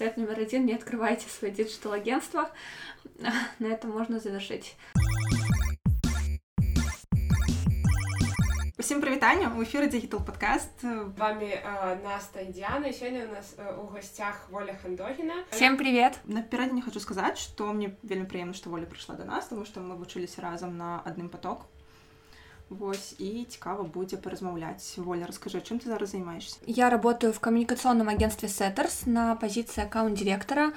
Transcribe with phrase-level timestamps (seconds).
[0.00, 2.49] совет номер один — не открывайте свои диджитал-агентства.
[3.59, 4.77] На этом можно завершить.
[8.79, 10.83] Усім прывітанне у эфіры дигітал подкаст
[11.17, 16.19] вами э, Наста і Диана сёння у нас э, у гостях воля хандогіна всем привет
[16.25, 19.81] наперадзе не хочу сказаць что мне вельмі прыемна што воля прыйшла до нас тому что
[19.81, 21.69] мы вучыліся разам на адным поток
[22.70, 28.08] Вось і цікава будзе паразмаўляць воля расскажи чым ты зараз займаешься я работаю в коммуникационном
[28.08, 30.72] агентстве Setters на позиции аккаунт-директора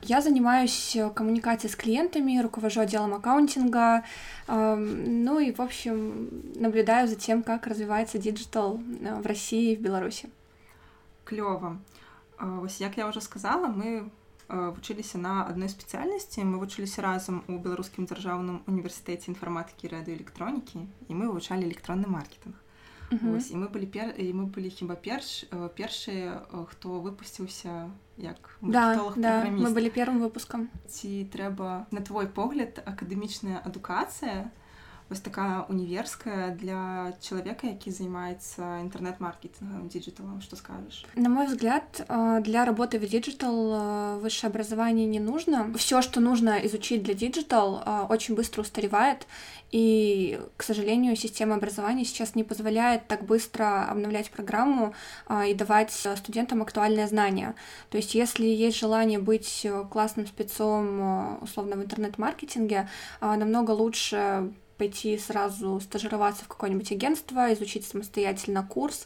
[0.00, 4.04] я занимаюсь коммуникацией с клиентами руковожу отделом аккаунтинга
[4.48, 9.80] ну и в общем наблюдаю за тем как развивается диджитал э, в России и в
[9.80, 10.30] Беларуси
[11.26, 11.78] клёва
[12.40, 14.17] вось як я уже сказала мы Э,
[14.48, 21.32] вучыліся на адной спецыяльнасці мы вучыліся разам у беларускім дзяржаўным універсітэце інфарматыкі радыоэлектронікі і мы
[21.32, 22.60] вывучалі электронны маркетинг
[23.10, 23.36] Uh -huh.
[23.36, 27.90] Ось, і мы былі пер і мы былі хіба перш э, першыя э, хто выпусціўся
[28.16, 34.50] як да, да, мы былі первым выпускам ці трэба на твой погляд акадэмічная адукацыя
[35.09, 42.05] вось такая універская для человека які занимается интернет-маркетингом digital ом что скажешь на мой взгляд
[42.07, 45.71] э, для работы в digital э, высшее образование не нужно.
[45.77, 49.27] Все что нужно изучить для digital э, очень быстро устаревает.
[49.71, 54.95] И, к сожалению, система образования сейчас не позволяет так быстро обновлять программу
[55.47, 57.53] и давать студентам актуальные знания.
[57.91, 62.89] То есть, если есть желание быть классным спецом, условно, в интернет-маркетинге,
[63.21, 69.05] намного лучше пойти сразу стажироваться в какое-нибудь агентство, изучить самостоятельно курс,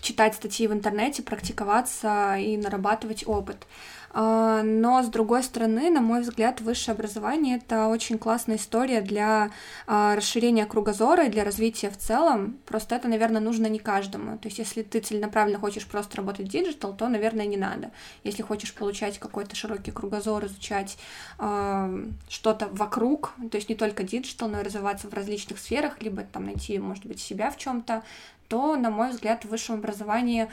[0.00, 3.66] читать статьи в интернете, практиковаться и нарабатывать опыт.
[4.10, 9.50] А, но, с другой стороны, на мой взгляд, высшее образование— это очень классная история для
[9.86, 12.58] а, расширения кругозора и для развития в целом.
[12.66, 14.38] Просто это, наверное, нужно не каждому.
[14.38, 17.90] То есть, если ты целенаправленно хочешь просто работать в digital, то, наверное, не надо.
[18.24, 20.98] Если хочешь получать какой-то широкий кругозор, изучать
[21.38, 26.22] э, что-то вокруг, то есть не только digital, но и развиваться в различных сферах, либо
[26.22, 28.02] там найти, может быть, себя в чем-то, то,
[28.50, 30.50] на мой взгляд, в высшем образовании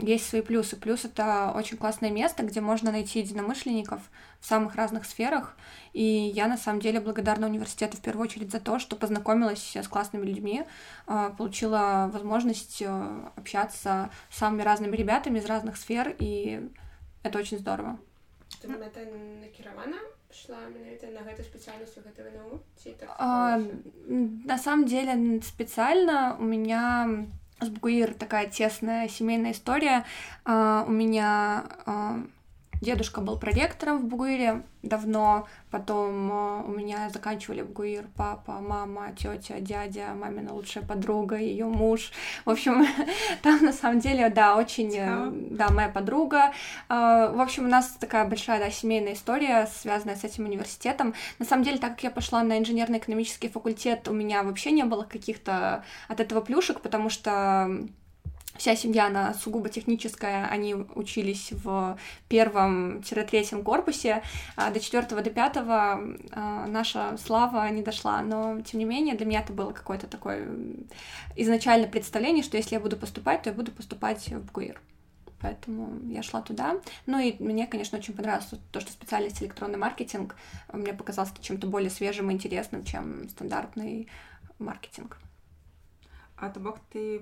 [0.00, 0.76] есть свои плюсы.
[0.76, 4.00] Плюс это очень классное место, где можно найти единомышленников
[4.40, 5.56] в самых разных сферах.
[5.92, 9.88] И я на самом деле благодарна университету в первую очередь за то, что познакомилась с
[9.88, 10.64] классными людьми,
[11.06, 16.68] а, получила возможность э, общаться с самыми разными ребятами из разных сфер, и
[17.22, 17.98] это очень здорово.
[18.62, 22.62] Ты накіравана шла на гэтую специальность у гэтага ВНУ
[22.98, 23.60] так а,
[24.06, 27.26] на самом деле специально у меня
[27.60, 30.04] с Бугуир такая тесная семейная история.
[30.44, 32.22] А, у меня а,
[32.80, 39.58] Дедушка был проректором в Бугуире давно, потом э, у меня заканчивали Бугуир папа, мама, тетя,
[39.60, 42.12] дядя, мамина лучшая подруга, ее муж.
[42.44, 42.86] В общем,
[43.42, 46.52] там на самом деле, да, очень, э, да, моя подруга.
[46.88, 51.14] Э, в общем, у нас такая большая, да, семейная история, связанная с этим университетом.
[51.38, 55.02] На самом деле, так как я пошла на инженерно-экономический факультет, у меня вообще не было
[55.02, 57.88] каких-то от этого плюшек, потому что
[58.58, 61.98] вся семья, она сугубо техническая, они учились в
[62.28, 64.22] первом-третьем корпусе,
[64.56, 66.00] а до четвертого, до пятого
[66.32, 70.48] а, наша слава не дошла, но, тем не менее, для меня это было какое-то такое
[71.36, 74.80] изначальное представление, что если я буду поступать, то я буду поступать в ГУИР.
[75.40, 76.80] Поэтому я шла туда.
[77.06, 80.34] Ну и мне, конечно, очень понравилось то, что специальность электронный маркетинг
[80.72, 84.08] мне показался чем-то более свежим и интересным, чем стандартный
[84.58, 85.18] маркетинг.
[86.37, 87.21] А то бок ты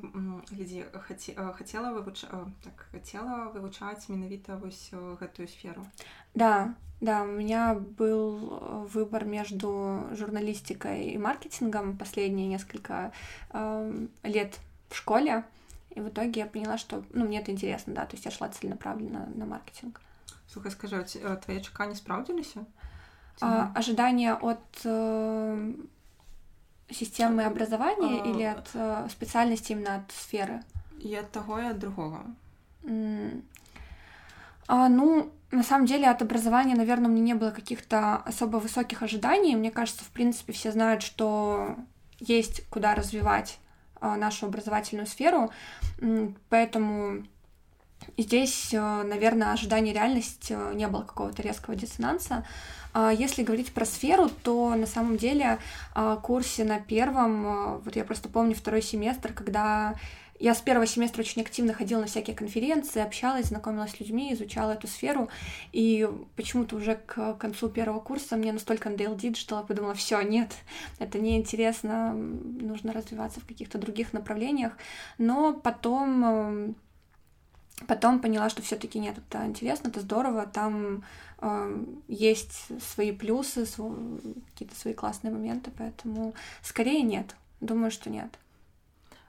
[0.50, 2.26] глядзі хаце, хацела вывуч...
[2.64, 5.86] так, хацела вывучаць менавіта вось гэтую сферу
[6.34, 13.12] да да у меня был выбор между журналистикой и маркетингом последние несколько
[13.52, 14.60] э, лет
[14.90, 15.44] в школе
[15.90, 18.50] и в итоге я поняла что ну мне это интересно да то есть я шла
[18.50, 20.02] целенаправленно на маркетинг
[20.48, 21.04] слухай скажи
[21.46, 22.66] твои чаканні спраўдзіліся
[23.42, 25.74] а, ожидания от э,
[26.91, 28.27] системы образования а...
[28.27, 30.63] или от э, специальности именно от сферы?
[31.01, 32.23] И от того, и от другого.
[32.83, 33.43] Mm.
[34.69, 39.03] А, ну, на самом деле от образования, наверное, у меня не было каких-то особо высоких
[39.03, 39.55] ожиданий.
[39.55, 41.77] Мне кажется, в принципе, все знают, что
[42.19, 43.59] есть куда развивать
[44.01, 45.51] а, нашу образовательную сферу,
[46.49, 47.25] поэтому
[48.17, 52.47] здесь, э, наверное, ожидание реальность э, не было какого-то резкого диссонанса.
[52.99, 55.59] А если говорить про сферу, то на самом деле
[55.95, 59.97] а, курсе на первом, а, вот я просто помню второй семестр, когда
[60.39, 64.73] я с первого семестра очень активно ходила на всякие конференции, общалась, знакомилась с людьми, изучала
[64.73, 65.29] эту сферу,
[65.73, 70.53] и почему-то уже к концу первого курса мне настолько надоел digital, я подумала, все, нет,
[70.99, 74.73] это неинтересно, нужно развиваться в каких-то других направлениях,
[75.19, 76.75] но потом
[77.87, 81.05] Потом поняла, что все-таки нет, это интересно, это здорово, там
[81.41, 87.37] э, есть свои плюсы, какие-то свои классные моменты, поэтому скорее нет.
[87.61, 88.39] Думаю, что нет.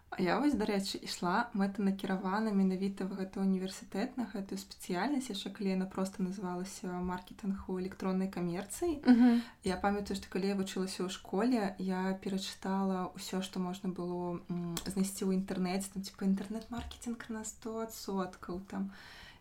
[0.09, 5.27] А я вось дарэчы ішла мэтанакіравана менавіта в гэты універсітэт на гэтую спецыяльнасць.
[5.27, 9.03] Яшчэ калі яна просто называлася маркетинг у электроннай камерцыі.
[9.03, 9.41] Uh -huh.
[9.63, 14.39] я памятаю што калі я вучылася ў школе я перачытала ўсё што можна было
[14.87, 18.91] знайсці ў інтэрнэце там типа інтэрнэт-маркетинг на 100соткаў там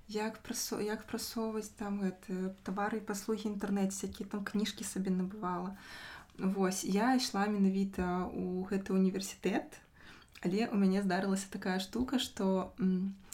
[0.08, 5.76] як прасо як прасоўваць там гэты тавары і паслугі інтэрнэце якія там кніжкі сабе набывала.
[6.38, 8.02] Вось я ішла менавіта
[8.34, 9.85] ў гэты універсітэт
[10.41, 12.73] але у мяне здарылася такая штука что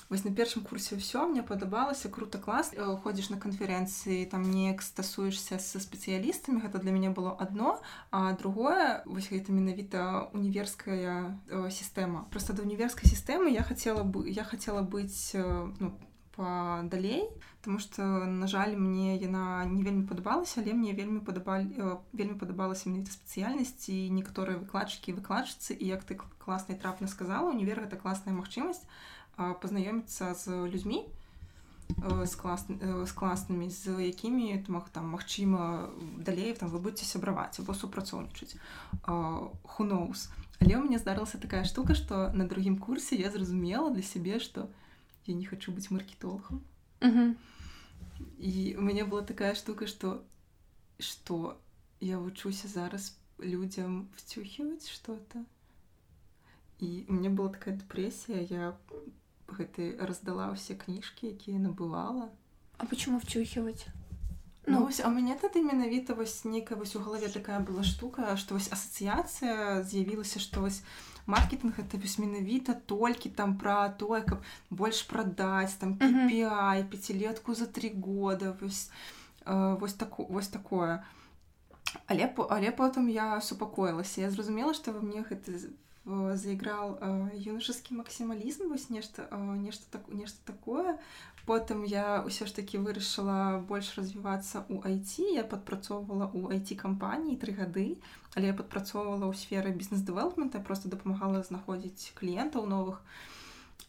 [0.10, 4.82] вось на першым курсе ўсё мне падабалася круто клас э, ходзіш на канферэнцыі там неяк
[4.82, 7.80] стасуешься са спецыялістамі гэта для мяне было одно
[8.12, 14.30] а другое вось гэта менавіта універская э, сістэма просто да універскай сістэмы я хотела бы
[14.30, 15.44] я хотела быць э,
[15.80, 15.92] ну,
[16.38, 17.30] далей
[17.62, 22.90] потому что на жаль мне яна не вельмі падабалася але мне вельмі падабалі вельмі падабалася
[22.90, 28.38] менавіта спецыяльнасць і некаторыя выкладчыкі выкладчыцы і як ты класнай трапна сказала універ гэта класная
[28.38, 28.86] магчымасць
[29.36, 31.10] пазнаёміцца з людзьмі
[31.98, 35.90] з клас з класнымі з якімі мог там магчыма
[36.22, 38.62] далей там вы будете сябраваць або супрацоўнічаць
[39.02, 40.30] хуноус
[40.62, 44.70] але у мяне здарылася такая штука что на другім курсе я зразумела для сябе что
[44.70, 44.86] я
[45.28, 46.62] не хочу быть маркетологом
[48.40, 50.24] і у мяне была такая штука что
[51.00, 51.58] что
[52.00, 55.46] я вучуся зараз людям вцюхивать что-то
[56.80, 58.78] і мне была такая дэпрэсія я
[59.48, 62.30] гэты раздала ўсе кніжкі якія набывала
[62.78, 63.88] а почему вчухивать
[64.66, 68.38] ну, ну вось, а мяне тады менавіта вось нейкая вось у галаве такая была штука
[68.38, 70.82] што вось асацыяцыя з'явілася што вось
[71.26, 77.66] маркетинг это вось менавіта толькі там пра тое каб больш прадаць там KPI, пяцілетку за
[77.68, 78.90] три года вось
[79.46, 81.04] э, вось так вось такое
[82.08, 85.60] але але потым я супакоілася я зразумела што мне гэта
[86.05, 86.99] заіграў
[87.39, 89.29] юнашаскі максімалізм вось нешта
[89.59, 90.99] нешта так нешта такое.
[91.47, 97.39] Потым я ўсё ж таки вырашыла больш развівацца ў айти я падпрацоўвала ў айти кампаніі
[97.39, 97.99] тры гады
[98.35, 103.03] але я падпрацоўвала ў сферы бізнес-дэвелопмента просто дапамагала знаходзіць кліентаў новых.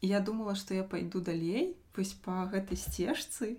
[0.01, 3.57] Я думала што я пайду далей вось па гэтай сцежцы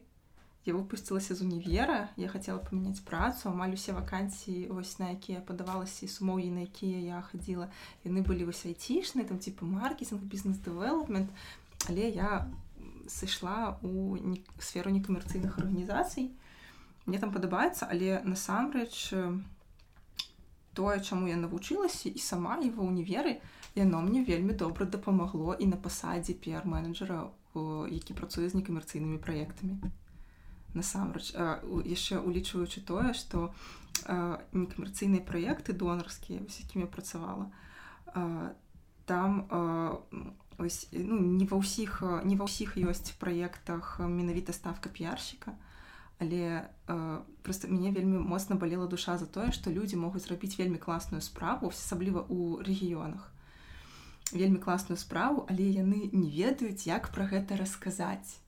[0.65, 6.05] я выпусцілася з універа я хацела памяняць працу амаль усе вакансіі вось на якія падавалася
[6.05, 7.69] і сумоўі на якія я хадзіла
[8.05, 11.29] яны былі вось айцішныя там типа маркетинг бізнес-дэвелопмент
[11.89, 12.51] але я
[13.07, 14.43] сышла у не...
[14.59, 16.29] сферу некамерцыйных арганізацый
[17.05, 19.15] мне там падабаецца але насамрэч
[20.75, 23.39] тое чаму я навучылася і сама і ва універы
[23.79, 27.31] яно мне вельмі добра дапамагло і на пасадзе піар-менеджера
[27.89, 29.79] які працуе з некамерцыйнымі праектамі
[30.74, 33.50] насамрэч яшчэ улічваючы тое што
[34.04, 37.50] некамерцыйныя праекты донарскія з якімі працавала
[39.06, 39.30] там
[40.58, 45.54] ось, ну, не ва ўсіх не ва ўсіх ёсць праектах менавіта ставка піярщика
[46.18, 46.68] але
[47.42, 51.68] просто мяне вельмі моцна балела душа за тое што людзі могуць зрабіць вельмі класную справу
[51.74, 53.30] асабліва ў рэгіёнах.
[54.32, 58.38] Вельмі класную справу але яны не ведаюць як пра гэта расказаць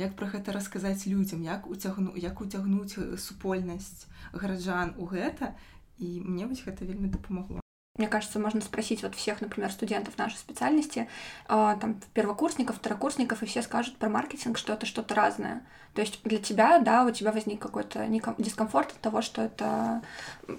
[0.00, 5.54] як пра гэта расказаць людзям як уцягну як уцягнуць супольнасць гараджан у гэта.
[6.00, 7.60] І мне вось гэта вельмі дапамагло
[8.00, 11.06] Мне кажется, можно спросить вот всех, например, студентов нашей специальности,
[11.50, 15.60] э, там, первокурсников, второкурсников, и все скажут про маркетинг, что это что-то разное.
[15.92, 18.06] То есть для тебя, да, у тебя возник какой-то
[18.38, 20.00] дискомфорт от того, что это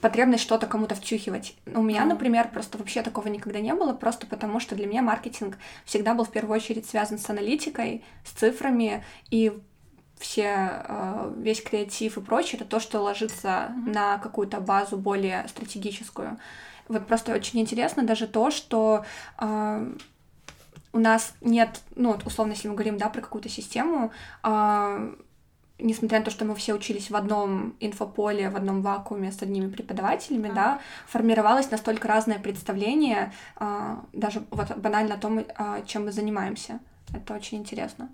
[0.04, 1.56] потребность что-то кому-то втюхивать.
[1.66, 5.58] У меня, например, просто вообще такого никогда не было, просто потому что для меня маркетинг
[5.84, 9.60] всегда был в первую очередь связан с аналитикой, с цифрами, и
[10.20, 13.94] все, э, весь креатив и прочее, это то, что ложится mm-hmm.
[13.94, 16.38] на какую-то базу более стратегическую.
[16.92, 19.06] Вот просто очень интересно даже то, что
[19.40, 19.96] э,
[20.92, 24.12] у нас нет, ну, вот условно, если мы говорим, да, про какую-то систему,
[24.44, 25.16] э,
[25.80, 29.70] несмотря на то, что мы все учились в одном инфополе, в одном вакууме с одними
[29.70, 36.06] преподавателями, да, да формировалось настолько разное представление, э, даже вот банально о том, э, чем
[36.06, 36.80] мы занимаемся.
[37.14, 38.10] Это очень интересно.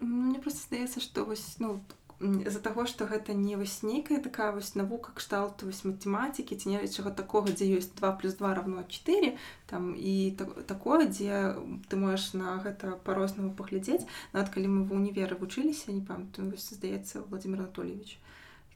[0.00, 1.80] Мне просто што вось ну
[2.20, 7.14] з-за таго што гэта не вось нейкая такая вось навука кшталту вось матэматыкі ці нечага
[7.14, 9.36] такога дзе ёсць 2 плюс 2 равно 4
[9.70, 11.54] там і так, такое дзе
[11.88, 14.08] ты можаш на гэта по-рознаму паглядзець.
[14.32, 18.18] Нават калі мы в універы вучыліся не пам здаецца владимир анатольевич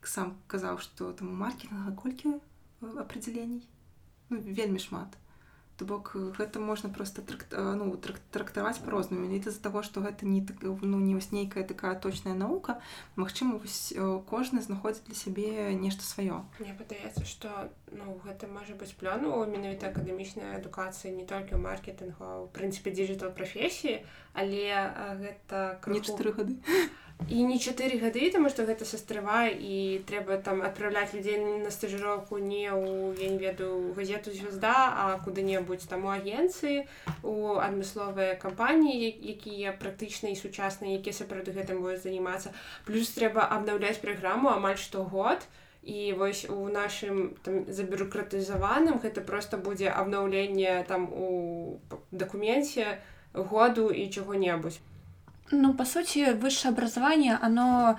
[0.07, 2.39] сам казаў што там маркетинга колькі
[2.99, 3.63] определений
[4.31, 5.19] ну, вельмі шмат
[5.77, 7.97] То бок гэта можна просто тракт, ну,
[8.31, 12.35] трактаваць по-рознаму менавіта з-за таго што гэта не так ну не вось нейкая такая точная
[12.35, 12.81] навука
[13.17, 13.95] Магчыма вось
[14.29, 16.45] кожны знаходзіць для сябе нешта сваё.
[16.61, 22.30] Мне падаецца што ну гэта можа быць плану менавіта акадэмічная адукацыя не толькі ў маркетынгу
[22.44, 24.64] у прынцыпе дыжытал прафесіі але
[25.24, 26.00] гэта крыху...
[26.00, 26.56] не чатыры гады
[27.30, 29.76] і не чатыры гады таму што гэта састравае і
[30.10, 35.90] трэба там адпраўляць людзей на стажыроўку не ў я не ведаю газету звязда а куды-небудзь
[35.90, 36.86] там у агенцыі
[37.24, 42.54] у адмысловыя кампаніі якія практычна і сучасныя якія сапраўды гэтым будуць занимацца
[42.86, 45.61] плюс трэба абнаўляць праграму амаль штогод і
[46.17, 52.99] вось у нашым забюрократызаваным гэта просто будзе абнаўленне там у дакуменце
[53.35, 54.81] году і чаго-небудзь
[55.51, 57.99] Ну, по сути, высшее образование, оно,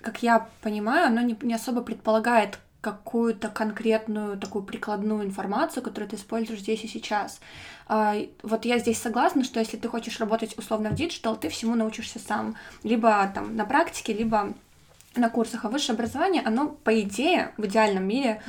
[0.00, 6.16] как я понимаю, оно не, не особо предполагает какую-то конкретную такую прикладную информацию, которую ты
[6.16, 7.40] используешь здесь и сейчас.
[7.86, 11.76] А, вот я здесь согласна, что если ты хочешь работать условно в digital, ты всему
[11.76, 12.56] научишься сам.
[12.82, 14.52] Либо там на практике, либо
[15.16, 15.64] на курсах.
[15.64, 18.42] А высшее образование, оно, по идее, в идеальном мире,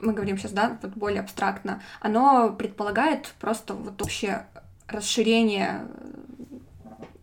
[0.00, 4.46] мы говорим сейчас, да, вот более абстрактно, оно предполагает просто вот общее
[4.88, 5.86] расширение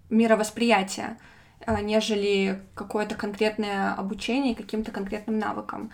[0.10, 1.18] мировосприятия,
[1.65, 5.91] э, нежели какое-то конкретное обучение каким-то конкретным навыкам.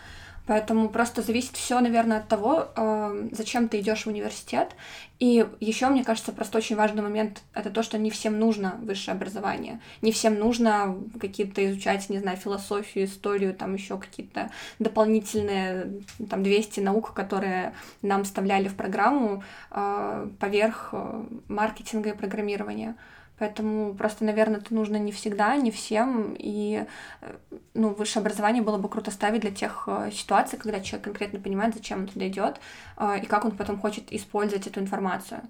[0.48, 4.75] Поэтому просто зависит все, наверное, от того, э, зачем ты идешь в университет.
[5.20, 9.16] И еще, мне кажется, просто очень важный момент это то, что не всем нужно высшее
[9.16, 9.80] образование.
[10.02, 16.80] Не всем нужно какие-то изучать, не знаю, философию, историю, там еще какие-то дополнительные, там, 200
[16.82, 20.94] наук, которые нам вставляли в программу э, поверх
[21.48, 22.96] маркетинга и программирования.
[23.40, 26.37] Поэтому просто, наверное, это нужно не всегда, не всем.
[26.38, 26.85] И
[27.23, 27.37] э,
[27.73, 31.75] ну, высшее образование было бы круто ставить для тех э, ситуаций, когда человек конкретно понимает,
[31.75, 32.61] зачем он туда идет,
[32.99, 35.40] э, и как он потом хочет использовать эту информацию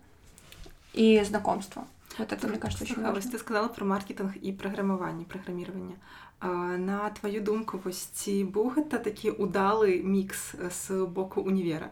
[0.92, 1.84] и знакомство.
[2.16, 3.28] Вот это, мне кажется, очень важно.
[3.28, 5.96] Ты сказала про маркетинг и программирование, программирование.
[6.42, 11.90] На твою думку, вось ці быў гэта такі удалы мікс з боку універа?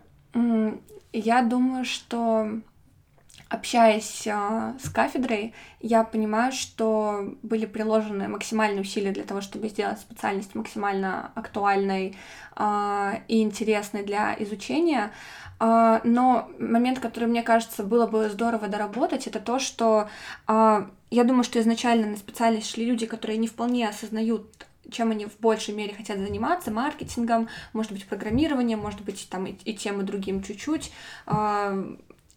[1.13, 2.49] Я думаю, что
[3.50, 10.00] общаясь а, с кафедрой, я понимаю, что были приложены максимальные усилия для того, чтобы сделать
[10.00, 12.16] специальность максимально актуальной
[12.56, 15.12] а, и интересной для изучения.
[15.60, 20.10] А, но момент, который, мне кажется, было бы здорово доработать, это то, что
[20.48, 25.26] а, я думаю, что изначально на специальность шли люди, которые не вполне осознают чем они
[25.26, 30.02] в большей мере хотят заниматься, маркетингом, может быть, программированием, может быть, там и, и тем,
[30.02, 30.92] и другим чуть-чуть.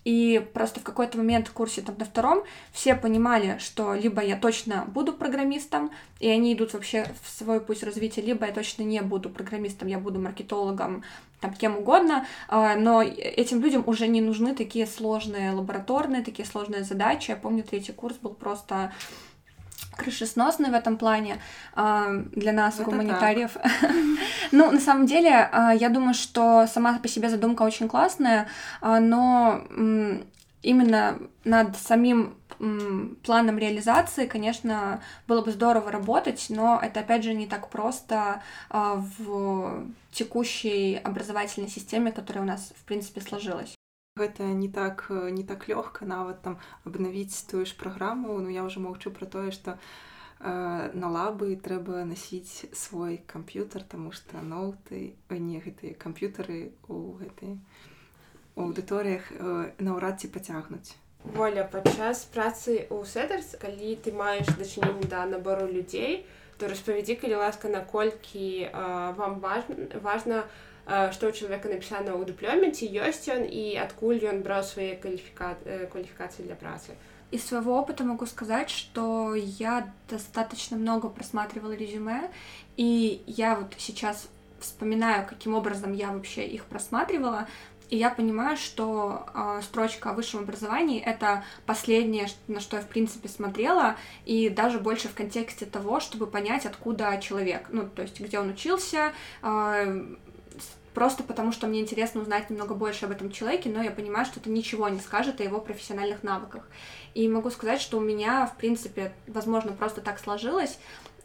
[0.07, 4.37] И просто в какой-то момент в курсе там на втором все понимали, что либо я
[4.37, 9.03] точно буду программистом, и они идут вообще в свой путь развития, либо я точно не
[9.03, 11.03] буду программистом, я буду маркетологом,
[11.41, 16.85] там кем угодно, а, но этим людям уже не нужны такие сложные лабораторные, такие сложные
[16.85, 17.33] задачи.
[17.33, 18.93] Я помню, третий курс был просто
[19.97, 21.41] крышесносный в этом плане
[21.75, 23.57] э, для нас, Это гуманитариев.
[24.53, 28.49] ну, на самом деле, э, я думаю, что сама по себе задумка очень классная,
[28.83, 29.63] э, но
[30.63, 32.35] именно над самим
[33.23, 39.85] планом реализации, конечно, было бы здорово работать, но это, опять же, не так просто в
[40.11, 43.76] текущей образовательной системе, которая у нас, в принципе, сложилась.
[44.17, 48.39] Гэта не так э, не так лёгка нават там абнавіць тую ж праграму.
[48.41, 49.79] Ну я ужо маўчу про тое што
[50.41, 57.61] э, на лабы трэба насіць свой камп'ютар таму што ноуты не гэтыя камп'ютары у гэтай
[58.57, 60.97] аўдыторыях э, наўрад ці пацягнуць.
[61.37, 66.25] Воля падчас працы у Setters калі ты маеш дачыненне да набору людзей
[66.57, 72.26] то распавядзі калі ласка наколькі э, вам важна важна у што ў чалавека напісана ў
[72.26, 75.56] дыплёме ці ёсць ён і адкуль ён браў свае кваліфіка...
[75.94, 76.98] кваліфікацыі для працы
[77.32, 82.30] из своего опыта могу сказать, что я достаточно много просматривала резюме,
[82.76, 84.28] и я вот сейчас
[84.60, 87.48] вспоминаю, каким образом я вообще их просматривала,
[87.90, 92.88] и я понимаю, что э, строчка о высшем образовании это последнее, на что я в
[92.88, 98.20] принципе смотрела, и даже больше в контексте того, чтобы понять, откуда человек, ну то есть
[98.22, 99.12] где он учился,
[99.42, 100.06] э,
[100.97, 104.41] просто потому что мне интересно узнать немного больше об этом человеке, но я понимаю, что
[104.41, 106.67] это ничего не скажет о его профессиональных навыках.
[107.13, 110.79] И могу сказать, что у меня, в принципе, возможно, просто так сложилось,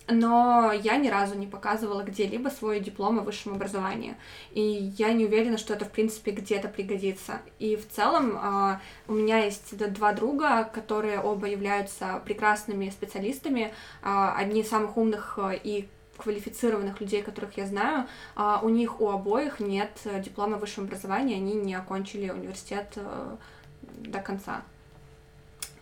[0.09, 4.17] но я ни разу не показывала где-либо свой диплом о высшем образовании.
[4.51, 4.61] И
[4.97, 7.39] я не уверена, что это, в принципе, где-то пригодится.
[7.57, 13.73] И в целом э, у меня есть два друга, которые оба являются прекрасными специалистами,
[14.03, 15.87] э, одни из самых умных и
[16.21, 21.35] квалифицированных людей, которых я знаю, а у них у обоих нет э, диплома высшего образования,
[21.35, 23.35] они не окончили университет э,
[23.81, 24.61] до конца.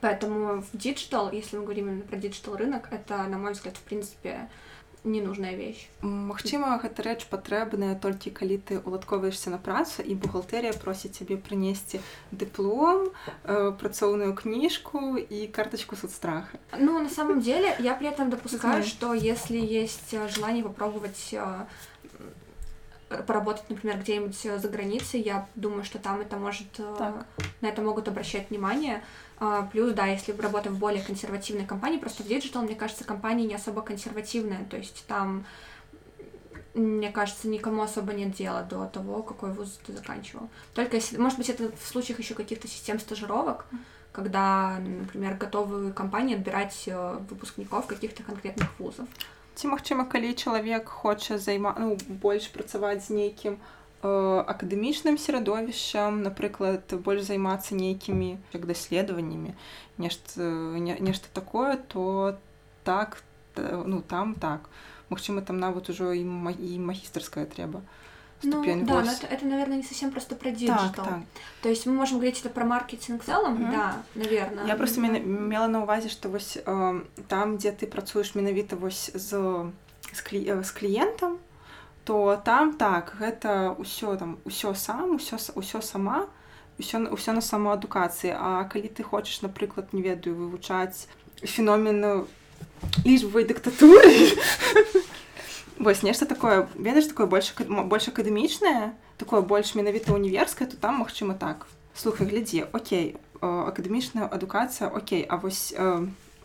[0.02, 3.82] Поэтому в digital, если мы говорим именно про digital рынок, это, на мой взгляд, в
[3.82, 4.50] принципе,
[5.05, 11.13] ненужная вещь Магчыма гэта рэч патрэбная толькі калі ты уладковаешься на працу і бухгалтерія просіць
[11.21, 12.01] цябе прынесці
[12.33, 13.13] дыплом
[13.45, 19.13] э, працоўную книжку и карточку соцстраха ну на самом деле я при этом допускаю что
[19.13, 21.67] если есть э, желание попробовать э,
[23.10, 27.26] поработать, например, где-нибудь за границей, я думаю, что там это может, так.
[27.62, 29.04] на это могут обращать внимание.
[29.40, 33.46] А, плюс, да, если работа в более консервативной компании, просто в digital, мне кажется, компания
[33.46, 35.46] не особо консервативная, то есть там,
[36.74, 40.50] мне кажется, никому особо нет дела до того, какой вуз ты заканчивал.
[40.74, 43.66] Только если, может быть, это в случаях еще каких-то систем стажировок,
[44.12, 49.08] когда, например, готовы компании отбирать э, выпускников каких-то конкретных вузов
[49.59, 53.59] Ці магчыма, калі чалавек хоча займа ну, больш працаваць з нейкім
[54.05, 59.55] Э, акадэмічным серадовішчам напрыклад больш займацца нейкімі як даследаваннямі
[59.97, 60.45] нешта
[60.77, 62.37] не, нешта такое то
[62.85, 63.23] так
[63.57, 64.69] ну там так
[65.09, 67.81] Магчыма там нават ужо і і магістрская трэба
[68.43, 70.91] ну, да, но это, это, наверное, не совсем просто про диджитал.
[70.93, 71.21] Так, так.
[71.63, 73.71] То есть мы можем говорить это про маркетинг в целом, mm-hmm.
[73.71, 74.67] да, наверное.
[74.67, 75.19] Я просто да.
[75.19, 79.31] мела на увазе, что вось э, там, где ты працуеш менавіта вось з,
[80.13, 81.39] з, клі, з кліентам,
[82.05, 86.29] то там так гэта ўсё там усё сам усё усё сама
[86.79, 91.09] ўсё ўсё на самоадукацыі А калі ты хочаш напрыклад не ведаю вывучаць
[91.41, 92.29] феномену
[93.05, 94.37] лічбавай дыктатуры
[95.79, 101.35] вось нешта такое ведаеш такое больш больш акадэмічнае такое больш менавіта універскае то там магчыма
[101.35, 105.75] так слухай глядзі Окей акадэмічная адукацыя Окей А вось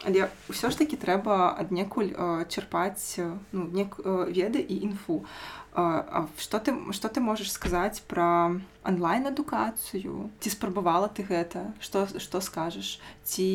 [0.05, 5.25] але ўсё ж таки трэба аднекуль э, чырпаць э, ну, нек, э, веды і інфу
[5.73, 8.57] А што ты што ты можаш сказаць пра
[8.89, 13.47] онлайн-адукацыю ці спрабавала ты гэта што што скажаш ці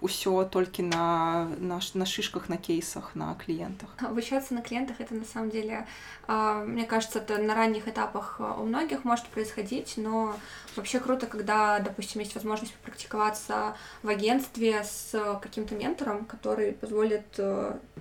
[0.00, 5.24] ўсё толькі на наш на шишках на кейсах на клиентах обучаться на клиентах это на
[5.24, 5.86] самом деле
[6.28, 10.34] мне кажется это на ранних этапах у многих может происходить но
[10.76, 15.12] вообще круто когда допустим есть возможность попрактиковаться в агентстве с
[15.42, 17.26] каким-то ментором который позволит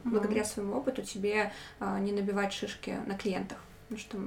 [0.03, 1.51] благодаря своему опыту тебе
[1.99, 4.18] не набивать шишки на клиентах Потому что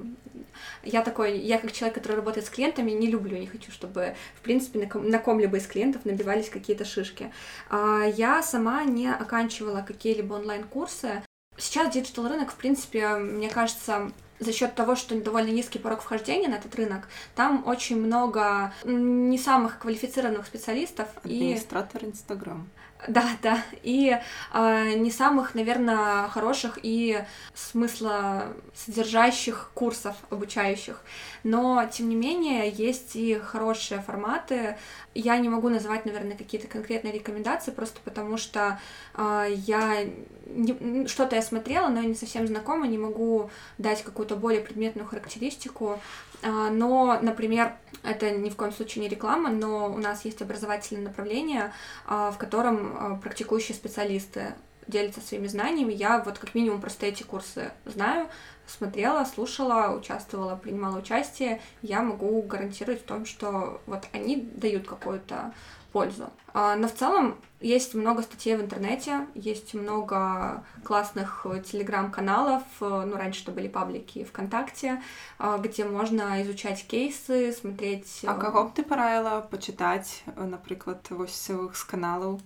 [0.82, 4.40] я такой, я как человек, который работает с клиентами, не люблю, не хочу, чтобы, в
[4.40, 7.32] принципе, на, ком- на ком-либо из клиентов набивались какие-то шишки.
[7.70, 11.22] А, я сама не оканчивала какие-либо онлайн-курсы.
[11.56, 14.10] Сейчас digital рынок, в принципе, мне кажется,
[14.42, 19.38] за счет того, что довольно низкий порог вхождения на этот рынок, там очень много не
[19.38, 21.08] самых квалифицированных специалистов.
[21.24, 22.68] Администратор Инстаграм.
[22.78, 22.82] И...
[23.08, 23.62] Да, да.
[23.82, 24.16] И
[24.52, 27.24] э, не самых, наверное, хороших и
[27.54, 31.00] смысла содержащих курсов обучающих.
[31.42, 34.76] Но, тем не менее, есть и хорошие форматы.
[35.14, 38.78] Я не могу назвать, наверное, какие-то конкретные рекомендации, просто потому что
[39.16, 40.04] э, я
[40.46, 41.06] не...
[41.08, 46.00] что-то я смотрела, но я не совсем знакома, не могу дать какую-то более предметную характеристику.
[46.42, 51.04] Э, но, например, это ни в коем случае не реклама, но у нас есть образовательное
[51.04, 51.72] направление,
[52.06, 54.54] в котором практикующие специалисты
[54.86, 55.92] делятся своими знаниями.
[55.92, 58.28] Я вот как минимум просто эти курсы знаю,
[58.66, 61.60] смотрела, слушала, участвовала, принимала участие.
[61.82, 65.52] Я могу гарантировать в том, что вот они дают какую-то
[65.92, 66.30] пользу.
[66.54, 73.42] А, но в целом есть много статей в интернете, есть много классных телеграм-каналов, ну, раньше
[73.42, 75.00] это были паблики ВКонтакте,
[75.38, 78.24] а, где можно изучать кейсы, смотреть...
[78.26, 82.40] А кого бы ты пораила почитать, например, с каналов?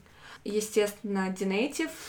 [0.45, 1.91] естественно, Динейтив.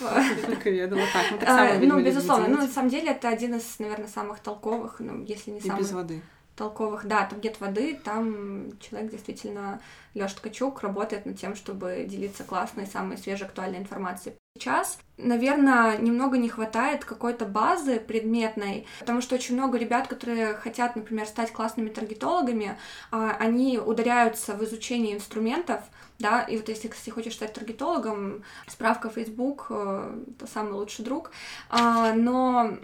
[1.80, 2.48] Ну, безусловно.
[2.48, 5.80] Ну, на самом деле, это один из, наверное, самых толковых, ну, если не самый...
[5.80, 6.22] без воды
[6.58, 9.80] толковых, да, там нет воды, там человек действительно,
[10.14, 14.34] Лёша Ткачук, работает над тем, чтобы делиться классной, самой свежей, актуальной информацией.
[14.56, 20.96] Сейчас, наверное, немного не хватает какой-то базы предметной, потому что очень много ребят, которые хотят,
[20.96, 22.76] например, стать классными таргетологами,
[23.12, 25.82] а, они ударяются в изучение инструментов,
[26.18, 31.30] да, и вот если, кстати, хочешь стать таргетологом, справка Facebook э,— это самый лучший друг,
[31.70, 32.78] а, но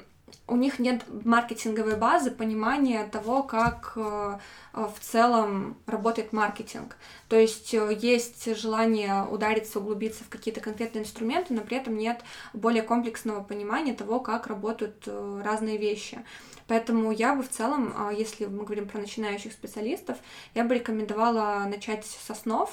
[0.47, 4.39] у них нет маркетинговой базы, понимания того, как э,
[4.75, 6.97] в целом работает маркетинг.
[7.29, 12.23] То есть э, есть желание удариться, углубиться в какие-то конкретные инструменты, но при этом нет
[12.53, 16.23] более комплексного понимания того, как работают э, разные вещи.
[16.67, 20.17] Поэтому я бы в целом, если мы говорим про начинающих специалистов,
[20.55, 22.71] я бы рекомендовала начать с основ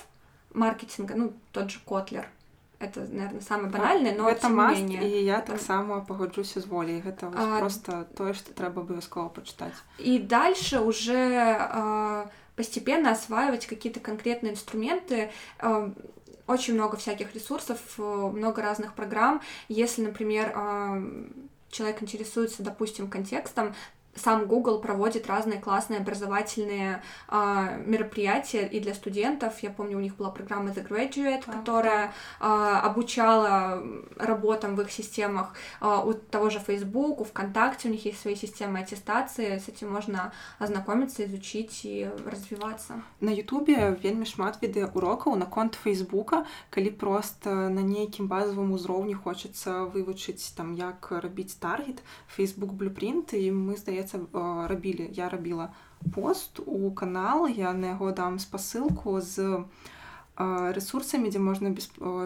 [0.53, 2.29] маркетинга, ну, тот же Котлер,
[2.81, 7.59] это наверное самое банальнае но это маст і я таксама пагаджуся з волей гэта а,
[7.59, 11.21] просто тое што трэба абавязкова пачытаць і дальше уже
[11.59, 15.91] а, постепенно осваивать какие-то конкретные инструменты, э,
[16.47, 19.41] очень много всяких ресурсов, э, много разных программ.
[19.67, 21.27] Если, например, э,
[21.71, 23.73] человек интересуется, допустим, контекстом,
[24.16, 29.62] сам Google проводит разные классные образовательные э, мероприятия и для студентов.
[29.62, 33.82] Я помню, у них была программа The Graduate, а, которая э, обучала
[34.16, 35.54] работам в их системах.
[35.80, 39.58] Э, у того же Facebook, у ВКонтакте у них есть свои системы аттестации.
[39.58, 43.02] С этим можно ознакомиться, изучить и развиваться.
[43.20, 50.54] На Ютубе вельмі шмат відэаурокаў наконт Фейсбука, калі просто на нейкім базовым узроўні хочацца вывучыць
[50.56, 52.02] там як рабіць таргет,
[52.36, 54.20] Facebook Blueprint і мы здаецца здаецца
[54.72, 55.72] рабілі я рабіла
[56.14, 59.64] пост у канал я на яго дам спасылку з
[60.36, 61.72] ресурсамі дзе можна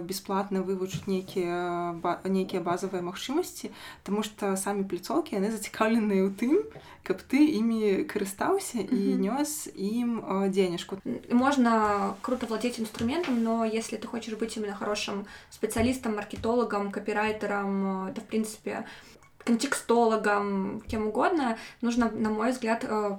[0.03, 1.95] бесплатна вывучыць нейкія
[2.27, 3.71] нейкія базавыя магчымасці
[4.03, 6.67] Таму што самі пляцоўкі яны зацікаўленыя ў тым
[7.07, 10.99] каб ты імі карыстаўся і нёс ім денежку
[11.31, 18.21] можно круто владеть инструментом но если ты хочешь быть именно хорошим специалистом маркетологом копирайтером да
[18.21, 19.15] в принципе то
[19.46, 23.18] контекстологом, кем угодно, нужно, на мой взгляд, э,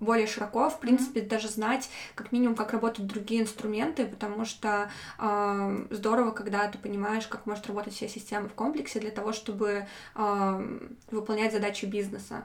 [0.00, 1.28] более широко, в принципе, mm-hmm.
[1.28, 7.26] даже знать как минимум, как работают другие инструменты, потому что э, здорово, когда ты понимаешь,
[7.26, 10.78] как может работать вся система в комплексе для того, чтобы э,
[11.10, 12.44] выполнять задачи бизнеса.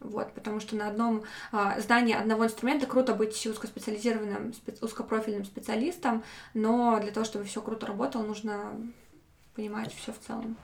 [0.00, 6.22] Вот, потому что на одном э, здании одного инструмента круто быть узкоспециализированным, спец, узкопрофильным специалистом,
[6.52, 8.76] но для того, чтобы все круто работало, нужно
[9.55, 10.55] понимать все в целом.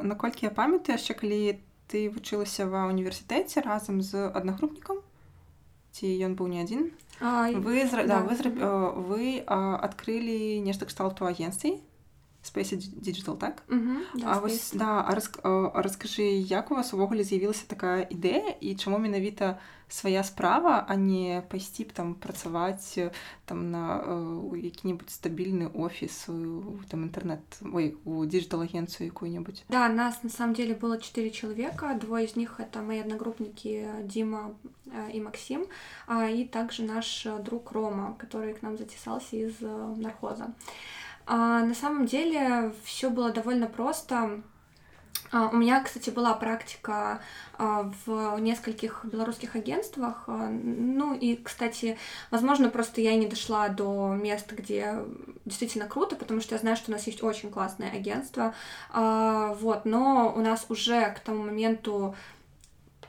[0.00, 5.02] Наколькі я памятаю яшчэ калі ты вучылася ва універсітэце разам з аднагрупнікам
[5.90, 8.68] ці ён быў не адзін вы да, да, вы, э,
[9.10, 11.82] вы адкрылі нешта кшталту агенцый
[12.44, 13.62] Space Digital, так?
[13.68, 18.08] Угу, да, а вось, да, а, рас, а раскажы, як у вас увогуле з'явілася такая
[18.08, 22.96] ідэя і чаму менавіта свая справа, а не пайсці б там працаваць
[23.44, 26.30] там на э, які-небудзь стабільны офіс,
[26.88, 29.64] там интернет, ой, у диджитал-агенцию какую-нибудь?
[29.68, 34.54] Да, нас на самом деле было четыре человека, двое из них это мои одногруппники Дима
[34.86, 35.66] э, и Максим,
[36.08, 40.54] и также наш друг Рома, который к нам затесался из э, нархоза.
[41.25, 44.41] А, на самом деле все было довольно просто.
[45.31, 47.19] А, у меня, кстати, была практика
[47.57, 50.25] а, в нескольких белорусских агентствах.
[50.27, 51.97] А, ну и, кстати,
[52.29, 54.99] возможно, просто я не дошла до места, где
[55.45, 58.53] действительно круто, потому что я знаю, что у нас есть очень классное агентство.
[58.93, 62.15] Вот, но у нас уже к тому моменту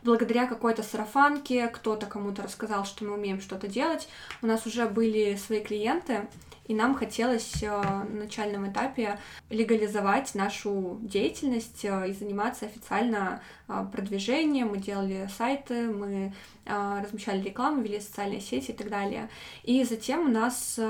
[0.06, 4.08] благодаря какой-то сарафанке, кто-то кому-то рассказал, что мы умеем что-то делать,
[4.40, 6.28] у нас уже были свои клиенты,
[6.68, 9.18] и нам хотелось э, на начальном этапе
[9.50, 14.70] легализовать нашу деятельность э, и заниматься официально э, продвижением.
[14.70, 16.32] Мы делали сайты, мы
[16.64, 19.28] размещали рекламу, вели социальные сети и так далее.
[19.62, 20.80] И затем у нас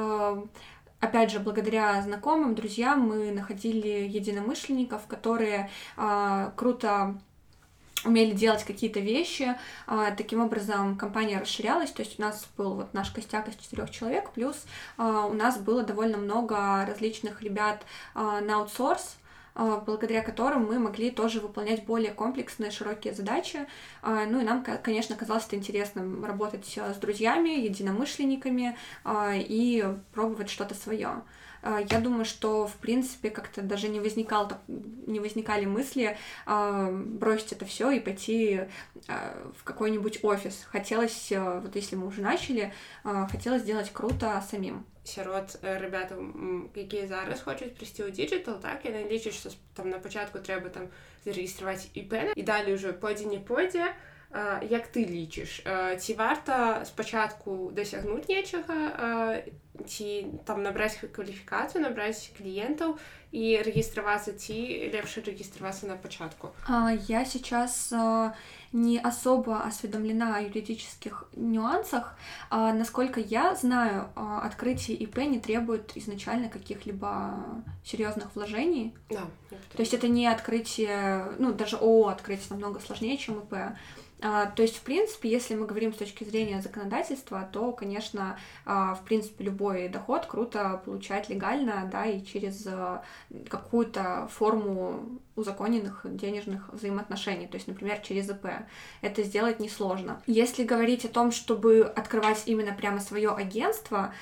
[1.00, 7.18] опять же, благодаря знакомым, друзьям мы находили единомышленников, которые э, круто
[8.06, 9.56] умели делать какие-то вещи.
[9.86, 13.90] А, таким образом, компания расширялась, то есть у нас был вот наш костяк из четырех
[13.90, 14.64] человек, плюс
[14.96, 19.16] а, у нас было довольно много различных ребят а, на аутсорс,
[19.86, 23.66] благодаря которым мы могли тоже выполнять более комплексные, широкие задачи.
[24.02, 28.76] Ну и нам, конечно, казалось это интересным работать с друзьями, единомышленниками
[29.08, 31.22] и пробовать что-то свое.
[31.65, 37.53] А, я думаю, что, в принципе, как-то даже не, возникал, не возникали мысли а, бросить
[37.53, 38.61] это все и пойти
[39.07, 40.65] а, в какой-нибудь офис.
[40.71, 44.85] Хотелось, вот если мы уже начали, хотелось сделать круто самим.
[45.03, 46.15] сярод ребята
[46.75, 50.93] якія зараз хочуць прыйсці ў digital так яны лічаць што там на пачатку трэба там
[51.25, 53.89] зарэгістраваць іп і далей уже пойдзе не пойдзе
[54.63, 55.63] як ты лічыш
[55.99, 59.43] ці варта спачатку дасягнуць нечага
[59.87, 60.07] ці
[60.47, 62.95] там набраць кваліфікацыю набраць кліентаў
[63.31, 64.55] і рэгістравацца ці
[64.95, 66.55] лепш рэгістравацца на пачатку
[67.07, 67.91] я сейчас
[68.73, 72.17] не особо осведомлена о юридических нюансах.
[72.49, 78.95] А, насколько я знаю, открытие ИП не требует изначально каких-либо серьезных вложений.
[79.09, 83.75] Да, То есть это не открытие, ну даже ООО открытие намного сложнее, чем ИП.
[84.20, 88.94] а, то есть, в принципе, если мы говорим с точки зрения законодательства, то, конечно, а,
[88.94, 93.02] в принципе, любой доход круто получать легально, да, и через а,
[93.48, 98.46] какую-то форму узаконенных денежных взаимоотношений, то есть, например, через ИП.
[99.02, 100.22] Это сделать несложно.
[100.26, 104.14] Если говорить о том, чтобы открывать именно прямо свое агентство,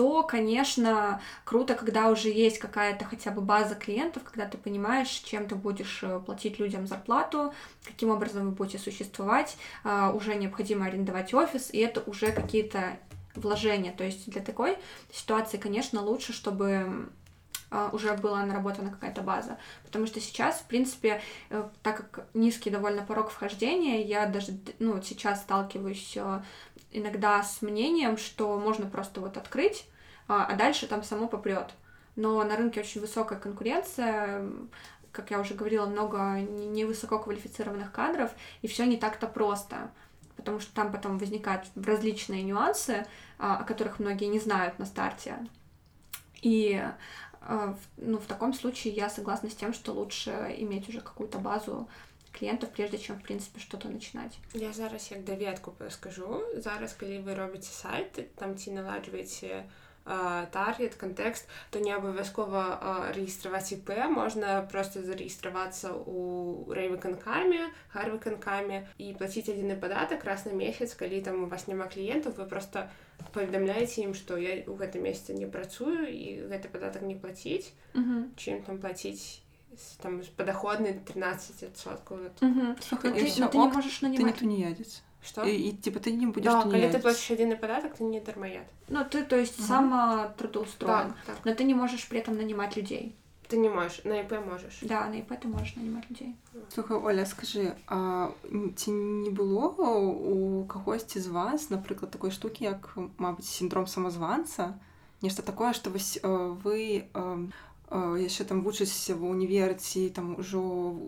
[0.00, 5.46] то, конечно, круто, когда уже есть какая-то хотя бы база клиентов, когда ты понимаешь, чем
[5.46, 7.52] ты будешь э, платить людям зарплату,
[7.84, 12.96] каким образом вы будете существовать, а, уже необходимо арендовать офис, и это уже какие-то
[13.34, 13.92] вложения.
[13.92, 14.78] То есть для такой
[15.12, 17.10] ситуации, конечно, лучше, чтобы
[17.70, 19.58] а, уже была наработана какая-то база.
[19.84, 25.02] Потому что сейчас, в принципе, э, так как низкий довольно порог вхождения, я даже ну,
[25.02, 26.42] сейчас сталкиваюсь э,
[26.90, 29.84] иногда с мнением, что можно просто вот открыть,
[30.29, 31.73] а дальше там само попрет.
[32.15, 34.49] Но на рынке очень высокая конкуренция,
[35.11, 39.91] как я уже говорила, много невысококвалифицированных кадров, и все не так-то просто,
[40.35, 43.05] потому что там потом возникают различные нюансы,
[43.37, 45.37] а, о которых многие не знают на старте.
[46.41, 46.81] И
[47.41, 51.87] а, ну, в таком случае я согласна с тем, что лучше иметь уже какую-то базу
[52.31, 54.37] клієнтів, прежде чим в принципі щось починати.
[54.53, 56.41] Я зараз як довідку скажу.
[56.57, 59.65] Зараз, коли ви робите сайт, там ці наладжуєте
[60.09, 69.49] таргет, контекст, то не абавязкова рэгістраваць іп можна просто зарэгістравацца у рэйвыканкаме харвыканкаме і плаціць
[69.49, 72.85] адзіны падатак раз на месяц калі там у вас няма кліентаў вы просто
[73.33, 77.73] паведамляеце ім што я ў гэтым месяце не працую і гэты падатак не плаціць
[78.37, 79.41] чым там плаціць
[80.05, 82.45] там падаходны 13 соткаў ты,
[83.09, 85.43] ты не можаш нанимать ты не едзець Что?
[85.43, 88.19] И, и типа ты не будешь Да, не когда ты платишь единый податок, ты не
[88.19, 88.67] дармоед.
[88.89, 89.67] Ну, ты, то есть, угу.
[89.67, 91.13] сам трудоустроен.
[91.25, 91.45] Так, так.
[91.45, 93.15] Но ты не можешь при этом нанимать людей.
[93.47, 94.79] Ты не можешь, на ИП можешь.
[94.81, 96.35] Да, на ИП ты можешь нанимать людей.
[96.69, 98.29] Слухай, Оля, скажи, а
[98.75, 104.79] ці не было у кагосьці з вас, напрыклад, такой штукі, як, мабыць, синдром самозванца,
[105.21, 107.05] нешта такое, што вось вы
[107.91, 110.61] яшчэ там вучыцеся ва ўніверы ці там ужо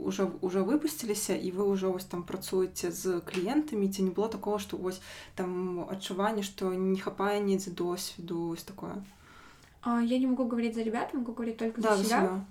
[0.05, 4.59] уже уже выпусціліся і вы ўжо вось там працуеце з кліентамі ці не было такого
[4.61, 5.01] што вось
[5.35, 9.01] там адчуванне што не хапае недзе досведу ось такое
[9.85, 12.45] я не могу говорить за ребят могу говорить только да, за себя, за себя.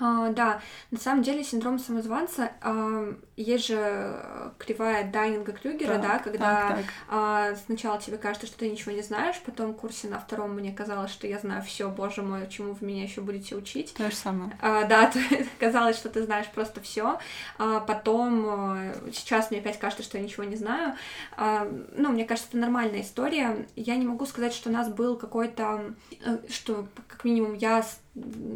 [0.00, 0.60] А, да,
[0.90, 6.77] на самом деле синдром самозванца а, есть же кривая Дайнинга Крюгера, так, да, когда так,
[6.77, 6.85] так.
[7.09, 10.71] А, сначала тебе кажется, что ты ничего не знаешь, потом в курсе на втором мне
[10.71, 13.93] казалось, что я знаю все, боже мой, чему вы меня еще будете учить.
[13.95, 14.55] То же самое.
[14.61, 15.11] А, да,
[15.59, 17.17] казалось, что ты знаешь просто все.
[17.57, 20.95] А, потом а, сейчас мне опять кажется, что я ничего не знаю.
[21.35, 23.67] А, ну, мне кажется, это нормальная история.
[23.75, 25.93] Я не могу сказать, что у нас был какой-то,
[26.23, 27.83] э, что как минимум я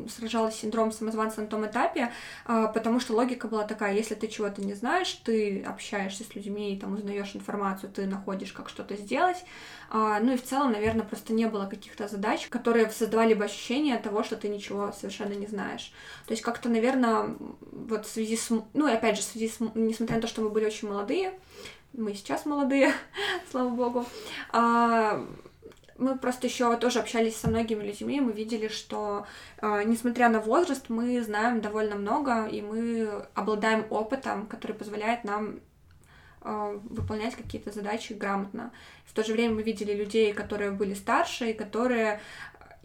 [0.08, 2.12] сражалась с синдромом самозванца на том этапе,
[2.46, 6.74] а, потому что логика была такая, если ты чего-то не знаешь, ты общаешься с людьми,
[6.74, 9.44] и там узнаешь информацию, ты находишь, как что-то сделать.
[9.90, 13.98] А, ну и в целом, наверное, просто не было каких-то задач, которые создавали бы ощущение
[13.98, 15.94] того, что ты ничего совершенно не знаешь.
[16.28, 17.36] То есть как-то, наверное,
[17.72, 18.50] вот в связи с...
[18.50, 19.58] Ну и опять же, в связи с...
[19.74, 21.34] Несмотря на то, что мы были очень молодые,
[21.94, 22.94] мы сейчас молодые,
[23.52, 24.06] слава богу,
[24.52, 25.26] а,
[25.98, 29.26] мы просто еще тоже общались со многими людьми, и мы видели, что
[29.62, 35.60] э, несмотря на возраст, мы знаем довольно много, и мы обладаем опытом, который позволяет нам
[36.42, 38.72] э, выполнять какие-то задачи грамотно.
[39.06, 42.20] В то же время мы видели людей, которые были старше, и которые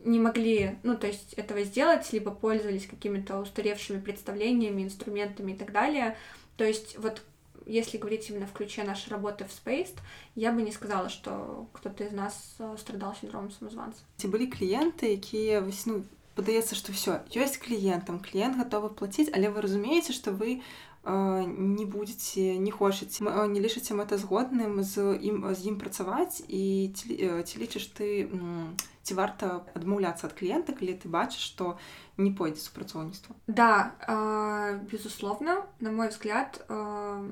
[0.04, 5.72] не могли, ну, то есть этого сделать, либо пользовались какими-то устаревшими представлениями, инструментами и так
[5.72, 6.16] далее.
[6.56, 7.22] То есть вот
[7.67, 9.93] если говорить именно в ключе нашей работы в Space,
[10.35, 14.01] я бы не сказала, что кто-то из нас э, страдал синдромом самозванца.
[14.17, 16.03] Ці былі кліенты, якія ну,
[16.35, 20.61] падаецца, што ўсё ёсць кліентам, кліент гатовы плаціць, але вы разумееце, што вы
[21.07, 26.91] э, не будете не хочаце э, не лічыце мэтазгодным з ім з ім працаваць і
[26.95, 28.27] ці, э, ці лічыш ты
[29.03, 31.79] ці варта адмаўляцца ад кліента калі ты бачыш што
[32.17, 37.31] не пойдзе супрацоўніцтва да э, безусловно на мой взгляд э,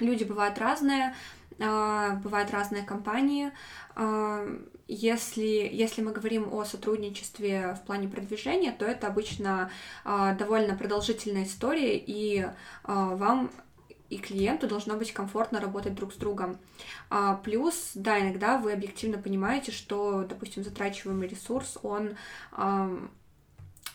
[0.00, 1.14] люди бывают разные,
[1.58, 3.50] а, бывают разные компании.
[3.94, 4.46] А,
[4.88, 9.70] если, если мы говорим о сотрудничестве в плане продвижения, то это обычно
[10.04, 12.46] а, довольно продолжительная история, и
[12.84, 13.50] вам
[14.08, 16.58] и клиенту должно быть комфортно работать друг с другом.
[17.42, 22.16] плюс, да, иногда вы объективно понимаете, что, допустим, затрачиваемый ресурс, он